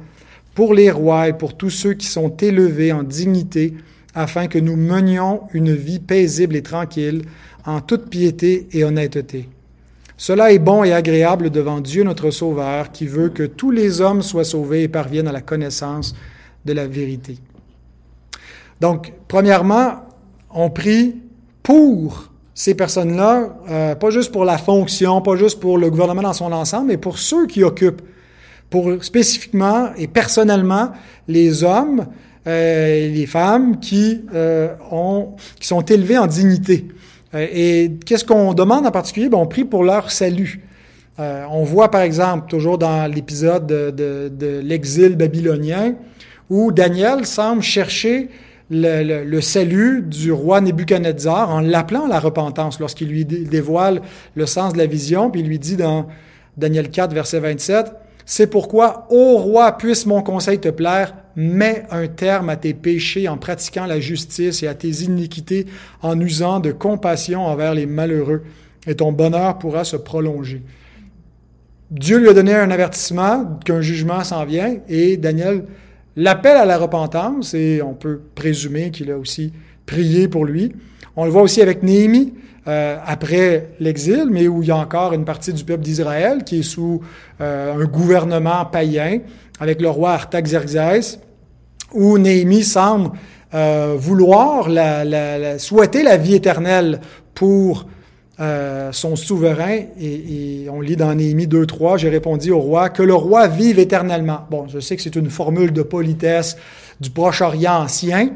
pour 0.54 0.76
les 0.76 0.92
rois 0.92 1.30
et 1.30 1.34
pour 1.34 1.58
tous 1.58 1.72
ceux 1.72 1.94
qui 1.94 2.06
sont 2.06 2.30
élevés 2.38 2.92
en 2.92 3.02
dignité, 3.02 3.74
afin 4.14 4.46
que 4.46 4.60
nous 4.60 4.76
menions 4.76 5.42
une 5.54 5.74
vie 5.74 6.00
paisible 6.00 6.56
et 6.56 6.62
tranquille, 6.62 7.24
en 7.66 7.82
toute 7.82 8.12
piété 8.12 8.68
et 8.72 8.84
honnêteté. 8.84 9.50
Cela 10.16 10.52
est 10.52 10.60
bon 10.60 10.84
et 10.84 10.94
agréable 10.94 11.50
devant 11.50 11.82
Dieu 11.82 12.04
notre 12.04 12.30
Sauveur, 12.30 12.92
qui 12.92 13.08
veut 13.08 13.30
que 13.30 13.42
tous 13.42 13.72
les 13.72 14.00
hommes 14.00 14.22
soient 14.22 14.44
sauvés 14.44 14.84
et 14.84 14.88
parviennent 14.88 15.28
à 15.28 15.32
la 15.32 15.42
connaissance 15.42 16.14
de 16.66 16.74
la 16.74 16.86
vérité. 16.86 17.40
Donc, 18.80 19.12
premièrement, 19.28 20.04
on 20.52 20.70
prie 20.70 21.16
pour 21.64 22.30
ces 22.56 22.76
personnes-là, 22.76 23.50
euh, 23.70 23.96
pas 23.96 24.10
juste 24.10 24.32
pour 24.32 24.46
la 24.46 24.58
fonction, 24.58 25.22
pas 25.22 25.36
juste 25.36 25.60
pour 25.60 25.78
le 25.78 25.90
gouvernement 25.90 26.22
dans 26.22 26.34
son 26.34 26.52
ensemble, 26.52 26.88
mais 26.88 26.98
pour 26.98 27.18
ceux 27.18 27.48
qui 27.48 27.64
occupent, 27.64 28.02
pour 28.70 29.04
spécifiquement 29.04 29.90
et 29.98 30.08
personnellement 30.08 30.92
les 31.28 31.64
hommes 31.64 32.08
euh, 32.48 32.96
et 32.96 33.10
les 33.10 33.26
femmes 33.26 33.80
qui, 33.80 34.22
euh, 34.34 34.74
ont, 34.92 35.36
qui 35.60 35.68
sont 35.68 35.82
élevés 35.82 36.18
en 36.18 36.28
dignité. 36.28 36.88
et 37.34 37.92
qu'est-ce 38.06 38.26
qu'on 38.26 38.54
demande 38.54 38.86
en 38.86 38.92
particulier? 38.92 39.30
Ben, 39.30 39.38
on 39.38 39.48
prie 39.48 39.64
pour 39.64 39.84
leur 39.84 40.12
salut. 40.12 40.62
on 41.18 41.64
voit 41.64 41.90
par 41.90 42.02
exemple, 42.02 42.48
toujours 42.48 42.78
dans 42.78 43.12
l'épisode 43.12 43.66
de, 43.66 43.90
de, 43.90 44.30
de 44.30 44.60
l'exil 44.64 45.16
babylonien, 45.16 45.96
où 46.50 46.72
Daniel 46.72 47.26
semble 47.26 47.64
chercher 47.64 48.30
le, 48.70 49.42
salut 49.42 50.02
du 50.02 50.32
roi 50.32 50.62
Nebuchadnezzar 50.62 51.50
en 51.50 51.60
l'appelant 51.60 52.08
la 52.08 52.20
repentance 52.20 52.80
lorsqu'il 52.80 53.10
lui 53.10 53.26
dévoile 53.26 54.02
le 54.36 54.46
sens 54.46 54.74
de 54.74 54.78
la 54.78 54.86
vision, 54.86 55.30
puis 55.30 55.42
il 55.42 55.48
lui 55.48 55.60
dit 55.60 55.76
dans 55.76 56.08
Daniel 56.58 56.90
4, 56.90 57.14
verset 57.14 57.40
27, 57.40 57.94
C'est 58.26 58.48
pourquoi, 58.48 59.08
ô 59.10 59.38
roi, 59.38 59.78
puisse 59.78 60.06
mon 60.06 60.22
conseil 60.22 60.60
te 60.60 60.70
plaire, 60.70 61.16
mets 61.36 61.84
un 61.92 62.08
terme 62.08 62.50
à 62.50 62.56
tes 62.56 62.74
péchés 62.74 63.28
en 63.28 63.38
pratiquant 63.38 63.86
la 63.86 64.00
justice 64.00 64.64
et 64.64 64.68
à 64.68 64.76
tes 64.76 65.04
iniquités 65.04 65.66
en 66.02 66.20
usant 66.20 66.60
de 66.60 66.72
compassion 66.72 67.46
envers 67.46 67.74
les 67.74 67.86
malheureux, 67.86 68.44
et 68.88 68.96
ton 68.96 69.12
bonheur 69.12 69.58
pourra 69.58 69.84
se 69.84 69.96
prolonger. 69.96 70.62
Dieu 71.92 72.18
lui 72.18 72.30
a 72.30 72.34
donné 72.34 72.56
un 72.56 72.72
avertissement 72.72 73.60
qu'un 73.66 73.82
jugement 73.82 74.24
s'en 74.24 74.46
vient, 74.46 74.78
et 74.90 75.18
Daniel 75.18 75.66
l'appel 76.16 76.58
à 76.58 76.66
la 76.66 76.78
repentance, 76.78 77.54
et 77.54 77.82
on 77.82 77.94
peut 77.94 78.22
présumer 78.36 78.92
qu'il 78.92 79.12
a 79.12 79.18
aussi 79.18 79.54
prié 79.86 80.28
pour 80.28 80.46
lui. 80.46 80.74
On 81.16 81.26
le 81.26 81.32
voit 81.32 81.42
aussi 81.42 81.62
avec 81.62 81.84
Néhémie, 81.84 82.34
euh, 82.66 82.98
après 83.06 83.72
l'exil, 83.82 84.28
mais 84.32 84.48
où 84.48 84.62
il 84.62 84.70
y 84.70 84.72
a 84.72 84.78
encore 84.78 85.12
une 85.12 85.26
partie 85.26 85.52
du 85.52 85.66
peuple 85.66 85.84
d'Israël 85.84 86.46
qui 86.46 86.60
est 86.60 86.64
sous 86.64 87.02
euh, 87.42 87.74
un 87.74 87.86
gouvernement 87.86 88.66
païen, 88.66 89.20
avec 89.60 89.82
le 89.82 89.90
roi 89.90 90.14
Artaxerxès, 90.14 91.20
où 91.92 92.18
Néhémie 92.18 92.64
semble 92.64 93.12
euh, 93.54 93.96
vouloir 93.98 94.70
souhaiter 95.60 96.04
la 96.04 96.16
vie 96.16 96.36
éternelle 96.36 97.02
pour 97.36 97.86
euh, 98.40 98.92
son 98.92 99.16
souverain, 99.16 99.78
et, 100.02 100.66
on 100.72 100.82
lit 100.82 100.96
dans 100.96 101.14
Néhémie 101.14 101.46
2.3, 101.46 102.00
j'ai 102.00 102.10
répondu 102.10 102.50
au 102.50 102.60
roi, 102.60 102.90
que 102.90 103.04
le 103.04 103.14
roi 103.14 103.48
vive 103.48 103.78
éternellement. 103.78 104.48
Bon, 104.50 104.68
je 104.68 104.80
sais 104.80 104.96
que 104.96 105.04
c'est 105.04 105.16
une 105.16 105.30
formule 105.30 105.72
de 105.72 105.84
politesse 105.84 106.58
du 107.00 107.12
Proche-Orient 107.12 107.84
ancien, 107.84 108.32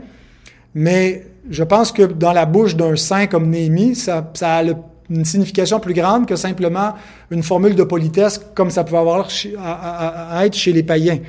mais 0.75 1.25
je 1.49 1.63
pense 1.63 1.91
que 1.91 2.03
dans 2.03 2.31
la 2.31 2.45
bouche 2.45 2.75
d'un 2.75 2.95
saint 2.95 3.25
comme 3.25 3.49
Néhémie, 3.49 3.95
ça, 3.95 4.31
a 4.41 4.63
une 5.10 5.25
signification 5.25 5.79
plus 5.79 5.95
grande 5.95 6.27
que 6.27 6.36
simplement 6.36 6.93
une 7.31 7.41
formule 7.41 7.73
de 7.73 7.83
politesse 7.83 8.39
comme 8.53 8.69
ça 8.69 8.83
pouvait 8.83 8.99
avoir 8.99 9.27
à, 9.57 10.45
être 10.45 10.55
chez 10.55 10.73
les 10.73 10.83
païens. 10.83 11.19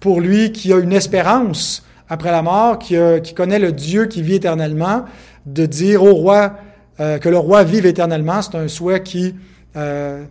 Pour 0.00 0.20
lui 0.20 0.50
qui 0.50 0.72
a 0.72 0.78
une 0.78 0.92
espérance 0.92 1.86
après 2.08 2.32
la 2.32 2.42
mort, 2.42 2.80
qui 2.80 3.34
connaît 3.34 3.60
le 3.60 3.70
Dieu 3.70 4.06
qui 4.06 4.22
vit 4.22 4.34
éternellement, 4.34 5.04
de 5.44 5.66
dire 5.66 6.02
au 6.02 6.14
roi, 6.14 6.56
euh, 7.00 7.18
que 7.18 7.28
le 7.28 7.38
roi 7.38 7.64
vive 7.64 7.86
éternellement, 7.86 8.42
c'est 8.42 8.56
un 8.56 8.68
souhait 8.68 9.02
qui, 9.02 9.34
euh, 9.76 10.24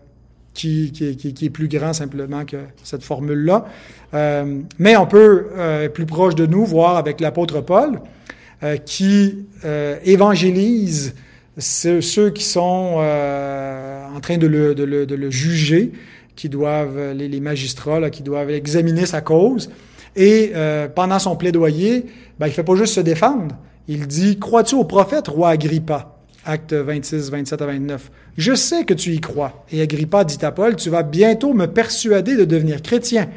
qui, 0.56 0.92
qui, 0.92 1.16
qui, 1.34 1.46
est 1.46 1.50
plus 1.50 1.68
grand 1.68 1.94
simplement 1.94 2.46
que 2.46 2.58
cette 2.84 3.04
formule-là. 3.04 3.66
Euh, 4.16 4.62
mais 4.80 4.96
on 4.98 5.06
peut, 5.06 5.48
euh, 5.58 5.90
plus 5.90 6.06
proche 6.06 6.34
de 6.34 6.46
nous, 6.48 6.66
voir 6.66 6.98
avec 6.98 7.20
l'apôtre 7.22 7.62
Paul, 7.62 8.00
euh, 8.64 8.78
qui 8.78 9.46
évangélise 10.04 11.14
ceux, 11.58 12.02
ceux, 12.02 12.30
qui 12.30 12.44
sont 12.44 13.00
en 13.00 14.20
train 14.22 14.38
de 14.38 14.48
le, 14.48 14.74
de 14.74 14.84
le, 14.84 15.06
de 15.06 15.16
le, 15.16 15.30
juger, 15.30 15.92
qui 16.36 16.50
doivent, 16.50 17.12
les, 17.14 17.40
magistrats, 17.40 18.00
là, 18.00 18.10
qui 18.10 18.24
doivent 18.24 18.50
examiner 18.50 19.06
sa 19.06 19.22
cause. 19.22 19.70
Et 20.16 20.54
pendant 20.96 21.20
son 21.20 21.36
plaidoyer, 21.36 22.06
ben, 22.40 22.48
il 22.48 22.54
fait 22.54 22.64
pas 22.64 22.76
juste 22.76 22.94
se 22.94 23.02
défendre. 23.02 23.56
Il 23.88 24.08
dit, 24.08 24.40
crois-tu 24.40 24.76
au 24.76 24.84
prophète, 24.84 25.28
roi 25.28 25.50
Agrippa? 25.50 26.15
Acte 26.46 26.74
26, 26.74 27.32
27 27.32 27.62
à 27.62 27.66
29. 27.66 28.12
Je 28.38 28.54
sais 28.54 28.86
que 28.86 28.94
tu 28.94 29.12
y 29.12 29.20
crois. 29.20 29.66
Et 29.72 29.82
Agrippa 29.82 30.24
dit 30.24 30.44
à 30.44 30.52
Paul, 30.52 30.76
tu 30.76 30.90
vas 30.90 31.04
bientôt 31.04 31.54
me 31.54 31.66
persuader 31.66 32.36
de 32.36 32.46
devenir 32.46 32.82
chrétien. 32.82 33.30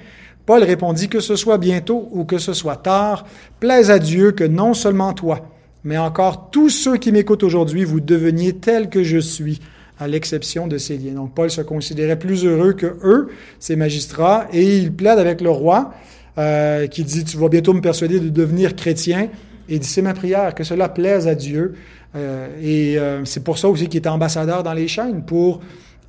Paul 0.47 0.63
répondit 0.63 1.09
que 1.09 1.21
ce 1.21 1.37
soit 1.37 1.59
bientôt 1.59 2.09
ou 2.13 2.25
que 2.25 2.39
ce 2.39 2.53
soit 2.53 2.77
tard, 2.77 3.27
plaise 3.61 3.91
à 3.91 3.99
Dieu 3.99 4.33
que 4.33 4.45
non 4.45 4.73
seulement 4.73 5.13
toi, 5.13 5.51
mais 5.85 5.99
encore 5.99 6.51
tous 6.51 6.71
ceux 6.71 6.97
qui 6.97 7.13
m'écoutent 7.13 7.43
aujourd'hui, 7.43 7.85
vous 7.85 8.01
deveniez 8.01 8.55
tels 8.55 8.89
que 8.89 9.03
je 9.03 9.19
suis, 9.19 9.61
à 10.01 10.07
l'exception 10.07 10.67
de 10.67 10.79
ces 10.79 10.97
liens. 10.97 11.15
Donc 11.15 11.35
Paul 11.35 11.51
se 11.51 11.61
considérait 11.61 12.19
plus 12.19 12.45
heureux 12.45 12.73
que 12.73 12.87
eux, 13.03 13.29
ces 13.59 13.77
magistrats, 13.77 14.47
et 14.53 14.79
il 14.79 14.93
plaide 14.93 15.19
avec 15.19 15.41
le 15.41 15.51
roi, 15.51 15.93
euh, 16.39 16.87
qui 16.87 17.05
dit, 17.05 17.25
tu 17.25 17.37
vas 17.37 17.49
bientôt 17.49 17.75
me 17.75 17.81
persuader 17.81 18.21
de 18.21 18.29
devenir 18.29 18.77
chrétien. 18.77 19.29
Et 19.69 19.75
il 19.75 19.81
dit, 19.81 19.89
c'est 19.89 20.03
ma 20.03 20.15
prière, 20.15 20.55
que 20.55 20.65
cela 20.65 20.89
plaise 20.89 21.27
à 21.27 21.35
Dieu. 21.35 21.75
Euh, 22.17 22.49
et 22.63 22.99
euh, 22.99 23.25
c'est 23.25 23.45
pour 23.45 23.59
ça 23.59 23.69
aussi 23.69 23.89
qu'il 23.89 24.01
est 24.03 24.09
ambassadeur 24.09 24.63
dans 24.63 24.73
les 24.73 24.89
chaînes, 24.89 25.23
pour 25.23 25.61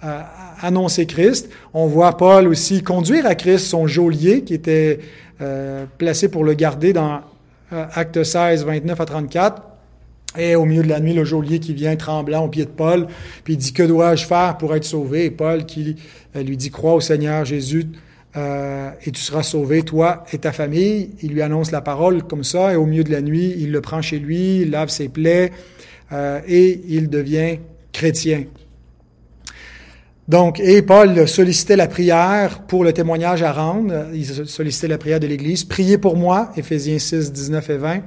euh, 0.04 0.22
annoncer 0.62 1.06
Christ. 1.06 1.50
On 1.74 1.88
voit 1.88 2.16
Paul 2.16 2.48
aussi 2.48 2.82
conduire 2.82 3.26
à 3.26 3.36
Christ 3.36 3.66
son 3.66 3.88
geôlier 3.88 4.44
qui 4.44 4.54
était 4.54 5.00
placé 5.98 6.28
pour 6.28 6.44
le 6.44 6.54
garder 6.54 6.92
dans 6.92 7.22
Acte 7.72 8.24
16, 8.24 8.66
29 8.66 9.00
à 9.00 9.06
34. 9.06 9.62
Et 10.38 10.56
au 10.58 10.66
milieu 10.66 10.84
de 10.84 10.90
la 10.90 11.00
nuit, 11.00 11.14
le 11.14 11.24
geôlier 11.24 11.60
qui 11.60 11.74
vient 11.74 11.96
tremblant 11.96 12.44
au 12.44 12.50
pied 12.50 12.66
de 12.66 12.70
Paul, 12.70 13.08
puis 13.46 13.54
il 13.54 13.58
dit, 13.58 13.72
que 13.72 13.84
dois-je 13.84 14.26
faire 14.26 14.58
pour 14.58 14.76
être 14.76 14.84
sauvé? 14.84 15.24
Et 15.24 15.32
Paul 15.32 15.66
qui 15.66 15.96
lui 16.36 16.58
dit, 16.58 16.72
crois 16.72 16.94
au 16.94 17.00
Seigneur 17.00 17.46
Jésus 17.46 17.86
et 18.36 19.12
tu 19.12 19.22
seras 19.22 19.44
sauvé, 19.44 19.84
toi 19.84 20.26
et 20.34 20.40
ta 20.40 20.52
famille. 20.52 21.12
Il 21.22 21.32
lui 21.32 21.42
annonce 21.42 21.72
la 21.72 21.80
parole 21.80 22.24
comme 22.24 22.44
ça, 22.44 22.74
et 22.74 22.76
au 22.76 22.86
milieu 22.86 23.06
de 23.06 23.12
la 23.12 23.22
nuit, 23.22 23.56
il 23.58 23.72
le 23.72 23.80
prend 23.80 24.02
chez 24.02 24.20
lui, 24.20 24.60
il 24.64 24.72
lave 24.72 24.90
ses 24.90 25.08
plaies, 25.08 25.52
euh, 26.12 26.42
et 26.48 26.82
il 26.88 27.10
devient 27.10 27.60
chrétien. 27.92 28.44
Donc, 30.28 30.60
et 30.60 30.84
Paul 30.84 31.28
sollicitait 31.28 31.76
la 31.76 31.88
prière 31.88 32.62
pour 32.68 32.84
le 32.84 32.94
témoignage 32.94 33.42
à 33.42 33.52
rendre. 33.52 34.06
Il 34.14 34.26
sollicitait 34.48 34.88
la 34.88 35.00
prière 35.00 35.20
de 35.20 35.26
l'Église. 35.26 35.64
Priez 35.64 35.98
pour 35.98 36.16
moi, 36.16 36.52
Éphésiens 36.56 37.00
6, 37.00 37.34
19 37.34 37.70
et 37.72 37.78
20, 37.78 38.02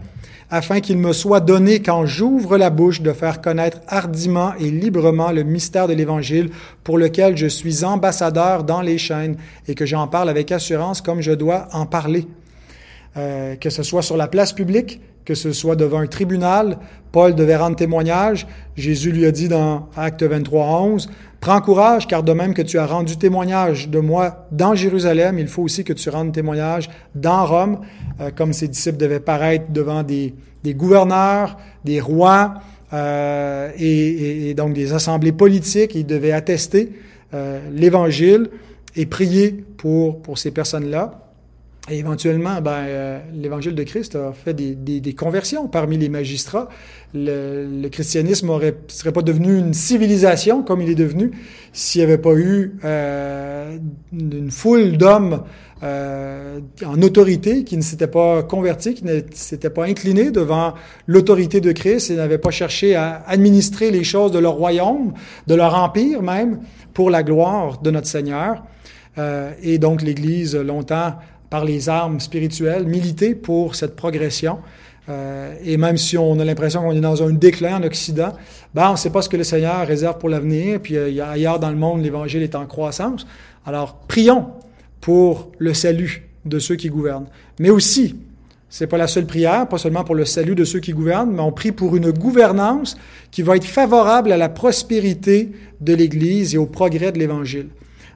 afin 0.49 0.79
qu'il 0.79 0.99
me 0.99 1.13
soit 1.13 1.41
donné, 1.41 1.81
quand 1.81 2.07
j'ouvre 2.07 2.59
la 2.59 2.71
bouche, 2.71 3.01
de 3.01 3.13
faire 3.13 3.41
connaître 3.41 3.81
hardiment 3.89 4.55
et 4.61 4.71
librement 4.71 5.33
le 5.33 5.43
mystère 5.43 5.89
de 5.89 5.95
l'Évangile 5.95 6.51
pour 6.85 6.97
lequel 6.97 7.37
je 7.37 7.49
suis 7.49 7.85
ambassadeur 7.85 8.63
dans 8.63 8.83
les 8.83 8.99
chaînes 8.99 9.37
et 9.67 9.75
que 9.75 9.85
j'en 9.85 10.07
parle 10.07 10.29
avec 10.29 10.53
assurance 10.53 11.01
comme 11.01 11.23
je 11.23 11.33
dois 11.33 11.67
en 11.73 11.87
parler. 11.87 12.29
Euh, 13.17 13.57
que 13.57 13.69
ce 13.69 13.83
soit 13.83 14.03
sur 14.03 14.17
la 14.17 14.29
place 14.29 14.53
publique, 14.53 15.01
que 15.25 15.35
ce 15.35 15.53
soit 15.53 15.77
devant 15.77 16.01
un 16.01 16.07
tribunal, 16.07 16.79
Paul 17.13 17.35
devait 17.35 17.57
rendre 17.57 17.77
témoignage. 17.77 18.47
Jésus 18.77 19.13
lui 19.13 19.27
a 19.27 19.31
dit 19.31 19.49
dans 19.49 19.89
Acte 19.97 20.23
23, 20.23 20.67
11, 20.67 21.11
Prends 21.41 21.61
courage, 21.61 22.07
car 22.07 22.23
de 22.23 22.33
même 22.33 22.55
que 22.55 22.63
tu 22.63 22.79
as 22.79 22.87
rendu 22.87 23.17
témoignage 23.17 23.89
de 23.89 23.99
moi 23.99 24.47
dans 24.53 24.77
Jérusalem, 24.77 25.41
il 25.41 25.49
faut 25.49 25.63
aussi 25.63 25.83
que 25.83 25.93
tu 25.93 26.09
rendes 26.09 26.33
témoignage 26.33 26.89
dans 27.17 27.45
Rome, 27.45 27.81
euh, 28.21 28.31
comme 28.31 28.53
ses 28.53 28.69
disciples 28.69 28.97
devaient 28.97 29.19
paraître 29.19 29.65
devant 29.71 30.05
des, 30.05 30.35
des 30.63 30.73
gouverneurs, 30.73 31.59
des 31.85 32.01
rois 32.01 32.55
euh, 32.93 33.73
et, 33.77 34.51
et, 34.51 34.55
donc 34.55 34.73
des 34.73 34.93
assemblées 34.93 35.33
politiques. 35.33 35.97
Ils 35.97 36.07
devaient 36.07 36.31
attester 36.31 36.93
euh, 37.35 37.59
l'Évangile 37.73 38.49
et 38.95 39.07
prier 39.07 39.65
pour, 39.77 40.23
pour 40.23 40.39
ces 40.39 40.53
personnes-là. 40.53 41.32
Et 41.91 41.99
éventuellement, 41.99 42.61
ben, 42.61 42.85
euh, 42.87 43.19
l'évangile 43.35 43.75
de 43.75 43.83
Christ 43.83 44.15
a 44.15 44.33
fait 44.33 44.55
des, 44.55 44.75
des, 44.77 45.15
conversions 45.15 45.67
parmi 45.67 45.99
les 45.99 46.09
magistrats. 46.09 46.69
Le, 47.13 47.89
christianisme 47.89 48.57
ne 48.57 48.71
serait 48.87 49.13
pas 49.13 49.23
devenu 49.23 49.59
une 49.59 49.75
civilisation 49.75 50.63
comme 50.63 50.81
il 50.81 50.89
est 50.91 50.95
devenu 50.95 51.33
s'il 51.73 52.01
n'y 52.01 52.05
avait 52.05 52.23
pas 52.23 52.35
eu 52.35 52.77
euh, 52.85 53.79
une 54.13 54.53
foule 54.53 54.97
d'hommes 54.97 55.43
euh, 55.83 56.61
en 56.87 57.03
autorité 57.03 57.65
qui 57.65 57.77
ne 57.77 57.83
s'étaient 57.83 58.07
pas 58.07 58.45
convertis, 58.45 58.95
qui 58.95 59.05
ne 59.05 59.21
s'étaient 59.33 59.69
pas 59.69 59.87
inclinés 59.87 60.31
devant 60.31 60.75
l'autorité 61.09 61.61
de 61.61 61.73
Christ 61.73 62.11
et 62.11 62.15
n'avaient 62.15 62.39
pas 62.39 62.53
cherché 62.53 62.95
à 62.95 63.25
administrer 63.27 63.91
les 63.91 64.05
choses 64.05 64.31
de 64.31 64.39
leur 64.39 64.53
royaume, 64.53 65.15
de 65.49 65.55
leur 65.57 65.75
empire 65.75 66.23
même, 66.23 66.61
pour 66.95 67.11
la 67.11 67.25
gloire 67.25 67.83
de 67.83 67.91
notre 67.91 68.07
Seigneur. 68.07 68.63
Euh, 69.19 69.53
et 69.63 69.79
donc 69.79 70.03
l'Église, 70.03 70.55
longtemps, 70.57 71.17
par 71.53 71.67
les 71.67 71.91
armes 71.91 72.19
spirituelles, 72.19 72.87
milité 72.87 73.35
pour 73.35 73.75
cette 73.75 73.95
progression. 73.95 74.61
Euh, 75.11 75.55
et 75.63 75.77
même 75.77 75.99
si 75.99 76.17
on 76.17 76.41
a 76.41 76.47
l'impression 76.47 76.81
qu'on 76.81 76.93
est 76.93 77.01
dans 77.01 77.23
un 77.23 77.31
déclin 77.31 77.77
en 77.77 77.83
Occident, 77.83 78.33
ben, 78.75 78.89
on 78.89 78.93
ne 78.93 78.97
sait 78.97 79.11
pas 79.11 79.21
ce 79.21 79.29
que 79.29 79.37
le 79.37 79.45
Seigneur 79.45 79.87
réserve 79.87 80.17
pour 80.17 80.31
l'avenir. 80.31 80.81
Puis 80.81 80.97
euh, 80.97 81.23
ailleurs 81.23 81.59
dans 81.59 81.69
le 81.69 81.77
monde, 81.77 82.03
l'Évangile 82.03 82.43
est 82.43 82.55
en 82.55 82.65
croissance. 82.65 83.27
Alors, 83.67 83.97
prions 84.09 84.47
pour 85.03 85.53
le 85.59 85.75
salut 85.75 86.27
de 86.47 86.59
ceux 86.59 86.77
qui 86.77 86.89
gouvernent. 86.89 87.27
Mais 87.59 87.69
aussi, 87.69 88.17
c'est 88.71 88.87
pas 88.87 88.97
la 88.97 89.07
seule 89.07 89.27
prière, 89.27 89.69
pas 89.69 89.77
seulement 89.77 90.05
pour 90.05 90.15
le 90.15 90.25
salut 90.25 90.55
de 90.55 90.65
ceux 90.65 90.81
qui 90.81 90.95
gouvernent, 90.95 91.33
mais 91.33 91.43
on 91.43 91.53
prie 91.53 91.73
pour 91.73 91.97
une 91.97 92.13
gouvernance 92.13 92.97
qui 93.31 93.43
va 93.43 93.57
être 93.57 93.67
favorable 93.67 94.33
à 94.33 94.39
la 94.39 94.49
prospérité 94.49 95.53
de 95.83 95.93
l'Église 95.93 96.55
et 96.55 96.59
au 96.59 96.65
progrès 96.65 97.13
de 97.13 97.19
l'Évangile. 97.19 97.69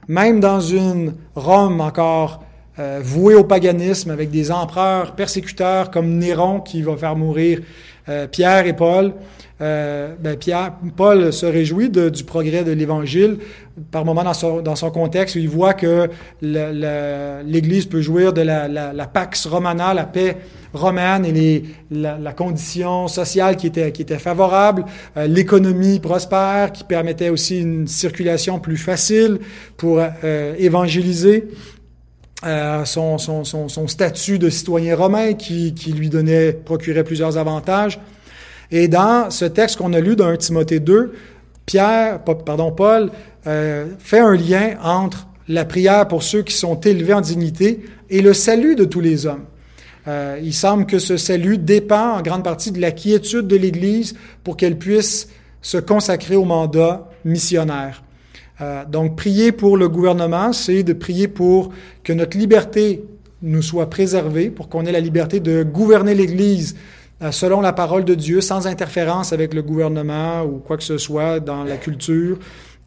Même 0.07 0.39
dans 0.39 0.59
une 0.59 1.13
Rome 1.35 1.81
encore 1.81 2.41
euh, 2.79 2.99
voué 3.01 3.33
au 3.33 3.43
paganisme, 3.43 4.11
avec 4.11 4.29
des 4.29 4.51
empereurs 4.51 5.15
persécuteurs 5.15 5.89
comme 5.89 6.19
Néron 6.19 6.59
qui 6.59 6.83
va 6.83 6.95
faire 6.95 7.15
mourir 7.15 7.61
euh, 8.07 8.27
Pierre 8.27 8.67
et 8.67 8.73
Paul. 8.73 9.13
Euh, 9.59 10.13
ben 10.19 10.37
Pierre, 10.37 10.73
Paul 10.95 11.33
se 11.33 11.47
réjouit 11.47 11.89
du 11.89 12.23
progrès 12.23 12.63
de 12.63 12.71
l'Évangile 12.71 13.39
par 13.89 14.05
moment 14.05 14.23
dans 14.23 14.35
son, 14.35 14.61
dans 14.61 14.75
son 14.75 14.91
contexte 14.91 15.35
il 15.35 15.49
voit 15.49 15.73
que 15.73 16.07
l'Église 16.43 17.87
peut 17.87 18.01
jouir 18.01 18.33
de 18.33 18.41
la, 18.41 18.67
la, 18.67 18.93
la, 18.93 19.07
pax 19.07 19.47
romana, 19.47 19.95
la 19.95 20.05
paix 20.05 20.37
romane 20.73 21.25
et 21.25 21.31
les, 21.31 21.63
la, 21.89 22.19
la, 22.19 22.33
condition 22.33 23.07
sociale 23.07 23.55
qui 23.55 23.65
était, 23.65 23.91
qui 23.91 24.03
était 24.03 24.19
favorable, 24.19 24.85
l'économie 25.15 25.99
prospère 25.99 26.71
qui 26.71 26.83
permettait 26.83 27.29
aussi 27.29 27.59
une 27.59 27.87
circulation 27.87 28.59
plus 28.59 28.77
facile 28.77 29.39
pour 29.75 29.99
évangéliser. 30.59 31.47
Euh, 32.45 32.85
son, 32.85 33.17
son, 33.17 33.43
son, 33.43 33.67
son, 33.67 33.87
statut 33.87 34.37
de 34.37 34.51
citoyen 34.51 34.95
romain 34.95 35.33
qui, 35.33 35.73
qui, 35.73 35.91
lui 35.91 36.07
donnait, 36.07 36.53
procurait 36.53 37.03
plusieurs 37.03 37.37
avantages. 37.37 37.99
Et 38.69 38.87
dans 38.87 39.31
ce 39.31 39.45
texte 39.45 39.77
qu'on 39.77 39.91
a 39.93 39.99
lu 39.99 40.15
dans 40.15 40.35
Timothée 40.37 40.79
2, 40.79 41.13
Pierre, 41.65 42.19
pardon, 42.23 42.71
Paul, 42.71 43.09
euh, 43.47 43.87
fait 43.97 44.19
un 44.19 44.35
lien 44.35 44.75
entre 44.83 45.27
la 45.47 45.65
prière 45.65 46.07
pour 46.07 46.21
ceux 46.21 46.43
qui 46.43 46.53
sont 46.53 46.79
élevés 46.81 47.13
en 47.13 47.21
dignité 47.21 47.83
et 48.09 48.21
le 48.21 48.33
salut 48.33 48.75
de 48.75 48.85
tous 48.85 49.01
les 49.01 49.25
hommes. 49.25 49.45
Euh, 50.07 50.39
il 50.41 50.53
semble 50.53 50.85
que 50.85 50.99
ce 50.99 51.17
salut 51.17 51.57
dépend 51.57 52.17
en 52.17 52.21
grande 52.21 52.43
partie 52.43 52.71
de 52.71 52.79
la 52.79 52.91
quiétude 52.91 53.47
de 53.47 53.55
l'Église 53.55 54.15
pour 54.43 54.57
qu'elle 54.57 54.77
puisse 54.77 55.27
se 55.61 55.77
consacrer 55.77 56.35
au 56.35 56.45
mandat 56.45 57.09
missionnaire. 57.25 58.03
Euh, 58.61 58.85
donc, 58.85 59.15
prier 59.15 59.51
pour 59.51 59.77
le 59.77 59.87
gouvernement, 59.87 60.53
c'est 60.53 60.83
de 60.83 60.93
prier 60.93 61.27
pour 61.27 61.71
que 62.03 62.13
notre 62.13 62.37
liberté 62.37 63.03
nous 63.41 63.61
soit 63.61 63.89
préservée, 63.89 64.49
pour 64.49 64.67
qu'on 64.67 64.85
ait 64.85 64.91
la 64.91 64.99
liberté 64.99 65.39
de 65.39 65.63
gouverner 65.63 66.15
l'Église 66.15 66.75
euh, 67.21 67.31
selon 67.31 67.61
la 67.61 67.73
parole 67.73 68.03
de 68.03 68.15
Dieu, 68.15 68.41
sans 68.41 68.67
interférence 68.67 69.33
avec 69.33 69.53
le 69.53 69.61
gouvernement 69.61 70.43
ou 70.43 70.57
quoi 70.57 70.77
que 70.77 70.83
ce 70.83 70.97
soit 70.97 71.39
dans 71.39 71.63
la 71.63 71.77
culture, 71.77 72.39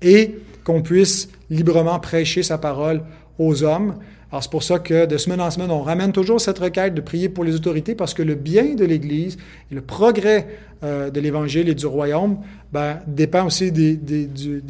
et 0.02 0.38
qu'on 0.64 0.82
puisse 0.82 1.28
librement 1.50 1.98
prêcher 2.00 2.42
sa 2.42 2.58
parole 2.58 3.02
aux 3.38 3.62
hommes. 3.62 3.96
Alors 4.30 4.44
c'est 4.44 4.50
pour 4.50 4.62
ça 4.62 4.78
que 4.78 5.06
de 5.06 5.16
semaine 5.16 5.40
en 5.40 5.50
semaine, 5.50 5.72
on 5.72 5.82
ramène 5.82 6.12
toujours 6.12 6.40
cette 6.40 6.60
requête 6.60 6.94
de 6.94 7.00
prier 7.00 7.28
pour 7.28 7.42
les 7.42 7.56
autorités 7.56 7.96
parce 7.96 8.14
que 8.14 8.22
le 8.22 8.36
bien 8.36 8.76
de 8.76 8.84
l'Église 8.84 9.36
et 9.70 9.74
le 9.74 9.80
progrès 9.80 10.46
euh, 10.84 11.10
de 11.10 11.18
l'Évangile 11.18 11.68
et 11.68 11.74
du 11.74 11.86
royaume 11.86 12.38
ben, 12.72 13.00
dépend 13.08 13.46
aussi 13.46 13.72
des, 13.72 13.98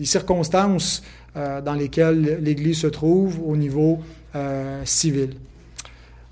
circonstances 0.04 1.02
euh, 1.36 1.60
dans 1.60 1.74
lesquelles 1.74 2.38
l'Église 2.40 2.78
se 2.78 2.86
trouve 2.86 3.38
au 3.46 3.54
niveau 3.54 3.98
euh, 4.34 4.80
civil. 4.86 5.34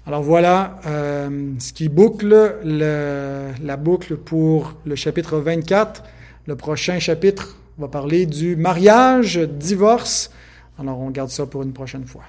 Alors 0.07 0.23
voilà 0.23 0.79
ce 0.87 1.73
qui 1.75 1.91
boucle 1.91 2.55
le, 2.65 3.49
la 3.63 3.77
boucle 3.77 4.17
pour 4.17 4.73
le 4.87 4.95
chapitre 4.95 5.37
24. 5.37 6.03
Le 6.47 6.57
prochain 6.57 6.99
chapitre 6.99 7.59
va 7.77 7.89
parler 7.89 8.25
du 8.25 8.57
mariage, 8.57 9.37
divorce. 9.39 10.31
Alors 10.79 10.99
on 10.99 11.11
garde 11.11 11.29
ça 11.29 11.45
pour 11.45 11.63
une 11.63 11.75
prochaine 11.75 12.07
fois. 12.07 12.23